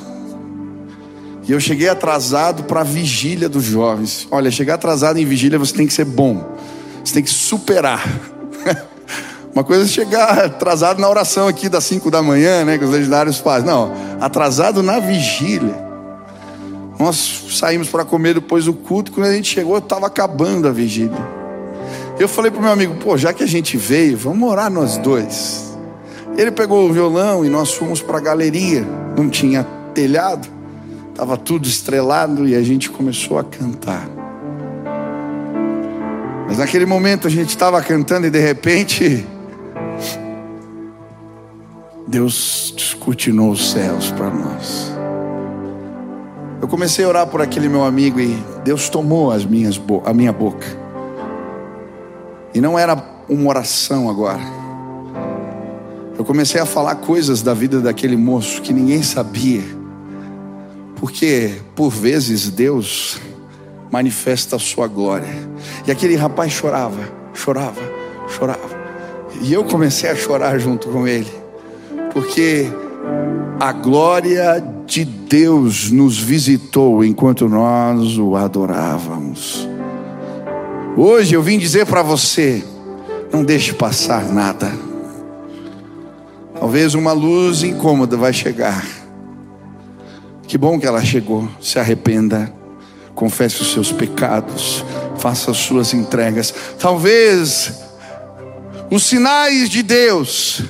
E 1.47 1.51
eu 1.51 1.59
cheguei 1.59 1.89
atrasado 1.89 2.63
para 2.63 2.81
a 2.81 2.83
vigília 2.83 3.49
dos 3.49 3.63
jovens. 3.63 4.27
Olha, 4.31 4.49
chegar 4.49 4.75
atrasado 4.75 5.17
em 5.19 5.25
vigília 5.25 5.59
você 5.59 5.73
tem 5.73 5.85
que 5.85 5.93
ser 5.93 6.05
bom, 6.05 6.57
você 7.03 7.13
tem 7.13 7.23
que 7.23 7.29
superar. 7.29 8.07
Uma 9.53 9.63
coisa 9.63 9.83
é 9.83 9.87
chegar 9.87 10.45
atrasado 10.45 10.99
na 10.99 11.07
oração 11.07 11.47
aqui 11.47 11.69
das 11.69 11.83
5 11.83 12.09
da 12.09 12.23
manhã, 12.23 12.65
né? 12.65 12.77
Que 12.77 12.85
os 12.85 12.89
legendários 12.89 13.37
fazem. 13.37 13.67
Não, 13.67 13.93
atrasado 14.19 14.81
na 14.81 14.99
vigília. 14.99 15.75
Nós 16.97 17.43
saímos 17.51 17.87
para 17.87 18.03
comer 18.03 18.33
depois 18.33 18.65
do 18.65 18.73
culto. 18.73 19.11
Quando 19.11 19.27
a 19.27 19.33
gente 19.33 19.53
chegou, 19.53 19.77
estava 19.77 20.07
acabando 20.07 20.67
a 20.67 20.71
vigília. 20.71 21.43
Eu 22.17 22.27
falei 22.27 22.49
para 22.49 22.59
o 22.59 22.63
meu 22.63 22.71
amigo: 22.71 22.95
pô, 22.95 23.15
já 23.17 23.31
que 23.33 23.43
a 23.43 23.47
gente 23.47 23.77
veio, 23.77 24.17
vamos 24.17 24.49
orar 24.49 24.71
nós 24.71 24.97
dois. 24.97 25.72
Ele 26.37 26.51
pegou 26.51 26.89
o 26.89 26.93
violão 26.93 27.45
e 27.45 27.49
nós 27.49 27.73
fomos 27.73 28.01
para 28.01 28.17
a 28.17 28.21
galeria. 28.21 28.85
Não 29.15 29.29
tinha 29.29 29.63
telhado, 29.93 30.47
estava 31.09 31.37
tudo 31.37 31.67
estrelado 31.67 32.47
e 32.47 32.55
a 32.55 32.63
gente 32.63 32.89
começou 32.89 33.37
a 33.37 33.43
cantar. 33.43 34.09
Mas 36.47 36.57
naquele 36.57 36.85
momento 36.85 37.27
a 37.27 37.29
gente 37.29 37.49
estava 37.49 37.81
cantando 37.81 38.27
e 38.27 38.29
de 38.29 38.39
repente 38.39 39.25
Deus 42.07 42.73
descortinou 42.75 43.51
os 43.51 43.71
céus 43.71 44.11
para 44.11 44.29
nós. 44.29 44.91
Eu 46.61 46.67
comecei 46.67 47.05
a 47.05 47.07
orar 47.07 47.27
por 47.27 47.41
aquele 47.41 47.67
meu 47.67 47.83
amigo 47.83 48.19
e 48.19 48.37
Deus 48.63 48.89
tomou 48.89 49.31
as 49.31 49.45
minhas 49.45 49.79
a 50.05 50.13
minha 50.13 50.31
boca. 50.31 50.65
E 52.53 52.61
não 52.61 52.77
era 52.77 52.95
uma 53.27 53.49
oração 53.49 54.09
agora. 54.09 54.62
Eu 56.17 56.23
comecei 56.23 56.59
a 56.59 56.65
falar 56.65 56.95
coisas 56.95 57.41
da 57.41 57.53
vida 57.53 57.79
daquele 57.79 58.15
moço 58.15 58.61
que 58.61 58.71
ninguém 58.73 59.01
sabia. 59.01 59.63
Porque 60.97 61.55
por 61.75 61.89
vezes 61.89 62.49
Deus 62.49 63.19
manifesta 63.91 64.55
a 64.55 64.59
sua 64.59 64.87
glória. 64.87 65.33
E 65.87 65.91
aquele 65.91 66.15
rapaz 66.15 66.51
chorava, 66.51 67.11
chorava, 67.33 67.81
chorava. 68.29 68.83
E 69.41 69.51
eu 69.51 69.63
comecei 69.63 70.09
a 70.09 70.15
chorar 70.15 70.59
junto 70.59 70.87
com 70.89 71.07
ele 71.07 71.43
porque 72.13 72.67
a 73.59 73.71
glória 73.73 74.63
de 74.85 75.03
Deus 75.03 75.89
nos 75.89 76.19
visitou 76.19 77.03
enquanto 77.03 77.49
nós 77.49 78.17
o 78.17 78.35
adorávamos. 78.35 79.67
Hoje 80.95 81.33
eu 81.33 81.41
vim 81.41 81.57
dizer 81.57 81.87
para 81.87 82.03
você: 82.03 82.63
não 83.31 83.43
deixe 83.43 83.73
passar 83.73 84.31
nada. 84.31 84.71
Talvez 86.63 86.95
uma 86.95 87.11
luz 87.11 87.61
incômoda 87.61 88.15
vai 88.15 88.31
chegar. 88.31 88.87
Que 90.47 90.57
bom 90.57 90.79
que 90.79 90.87
ela 90.87 91.03
chegou. 91.03 91.45
Se 91.59 91.77
arrependa, 91.77 92.53
confesse 93.13 93.61
os 93.61 93.73
seus 93.73 93.91
pecados, 93.91 94.81
faça 95.17 95.51
as 95.51 95.57
suas 95.57 95.93
entregas. 95.93 96.53
Talvez 96.79 97.81
os 98.89 99.03
sinais 99.03 99.67
de 99.69 99.83
Deus 99.83 100.61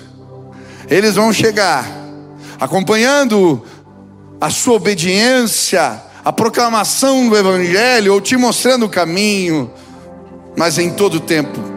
eles 0.90 1.14
vão 1.14 1.32
chegar 1.32 1.88
acompanhando 2.60 3.64
a 4.42 4.50
sua 4.50 4.78
obediência, 4.78 6.02
a 6.26 6.34
proclamação 6.34 7.30
do 7.30 7.38
Evangelho, 7.38 8.14
ou 8.14 8.20
te 8.20 8.36
mostrando 8.36 8.88
o 8.88 8.90
caminho, 8.90 9.72
mas 10.58 10.80
em 10.80 10.90
todo 10.90 11.20
tempo, 11.20 11.73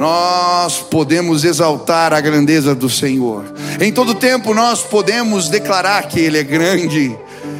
nós 0.00 0.78
podemos 0.78 1.44
exaltar 1.44 2.14
a 2.14 2.22
grandeza 2.22 2.74
do 2.74 2.88
Senhor, 2.88 3.44
em 3.78 3.92
todo 3.92 4.14
tempo, 4.14 4.54
nós 4.54 4.80
podemos 4.80 5.50
declarar 5.50 6.08
que 6.08 6.18
Ele 6.18 6.38
é 6.38 6.42
grande, 6.42 7.14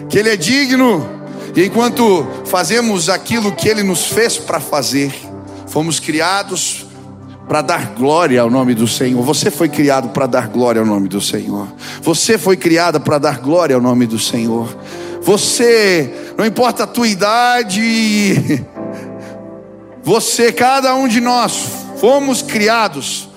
que 0.09 0.19
Ele 0.19 0.31
é 0.31 0.37
digno, 0.37 1.07
e 1.55 1.67
enquanto 1.67 2.27
fazemos 2.47 3.11
aquilo 3.11 3.53
que 3.53 3.69
Ele 3.69 3.83
nos 3.83 4.07
fez 4.07 4.39
para 4.39 4.59
fazer, 4.59 5.15
fomos 5.67 6.01
criados 6.01 6.87
para 7.47 7.61
dar 7.61 7.93
glória 7.95 8.41
ao 8.41 8.49
nome 8.49 8.75
do 8.75 8.89
Senhor. 8.89 9.23
Você 9.23 9.51
foi 9.51 9.69
criado 9.69 10.09
para 10.09 10.25
dar 10.25 10.49
glória 10.49 10.81
ao 10.81 10.87
nome 10.87 11.09
do 11.09 11.21
Senhor. 11.21 11.69
Você 12.01 12.39
foi 12.39 12.57
criada 12.57 12.99
para 12.99 13.19
dar 13.19 13.39
glória 13.41 13.77
ao 13.77 13.83
nome 13.83 14.07
do 14.07 14.19
Senhor. 14.19 14.75
Você, 15.21 16.33
não 16.39 16.47
importa 16.47 16.85
a 16.85 16.87
tua 16.87 17.07
idade, 17.07 18.65
você, 20.03 20.51
cada 20.51 20.95
um 20.95 21.07
de 21.07 21.21
nós, 21.21 21.80
fomos 22.01 22.41
criados 22.41 23.29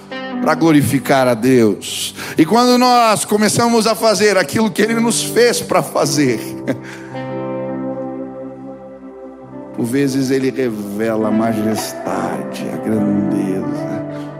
para 0.41 0.55
glorificar 0.55 1.27
a 1.27 1.33
Deus. 1.33 2.15
E 2.37 2.45
quando 2.45 2.77
nós 2.77 3.25
começamos 3.25 3.85
a 3.85 3.93
fazer 3.93 4.37
aquilo 4.37 4.71
que 4.71 4.81
Ele 4.81 4.95
nos 4.95 5.21
fez 5.21 5.59
para 5.59 5.83
fazer, 5.83 6.39
por 9.75 9.85
vezes 9.85 10.31
Ele 10.31 10.49
revela 10.49 11.27
a 11.27 11.31
majestade, 11.31 12.65
a 12.73 12.77
grandeza. 12.77 13.93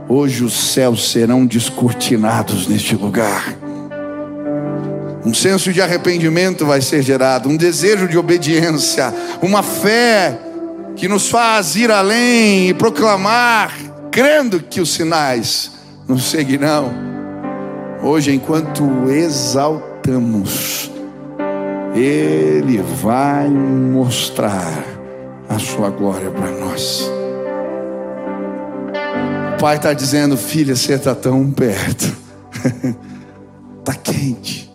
Hoje 0.08 0.44
os 0.44 0.54
céus 0.54 1.12
serão 1.12 1.46
descortinados 1.46 2.68
neste 2.68 2.96
lugar. 2.96 3.56
Um 5.26 5.34
senso 5.34 5.72
de 5.72 5.82
arrependimento 5.82 6.66
vai 6.66 6.82
ser 6.82 7.02
gerado, 7.02 7.48
um 7.48 7.56
desejo 7.56 8.08
de 8.08 8.18
obediência, 8.18 9.14
uma 9.42 9.64
fé 9.64 10.38
que 10.98 11.08
nos 11.08 11.30
faz 11.30 11.78
ir 11.78 11.90
além 11.90 12.70
e 12.70 12.74
proclamar, 12.74 13.74
crendo 14.14 14.60
que 14.62 14.80
os 14.80 14.94
sinais 14.94 15.72
nos 16.08 16.26
seguirão. 16.26 16.94
Hoje, 18.04 18.32
enquanto 18.32 19.10
exaltamos, 19.10 20.92
Ele 21.96 22.78
vai 23.02 23.50
mostrar 23.50 24.72
a 25.50 25.58
Sua 25.58 25.90
glória 25.90 26.30
para 26.30 26.52
nós. 26.52 27.10
O 29.56 29.60
Pai 29.60 29.78
está 29.78 29.94
dizendo, 29.94 30.38
filha, 30.38 30.76
você 30.76 30.94
está 30.94 31.16
tão 31.16 31.50
perto, 31.52 32.16
está 33.80 33.96
quente 34.04 34.73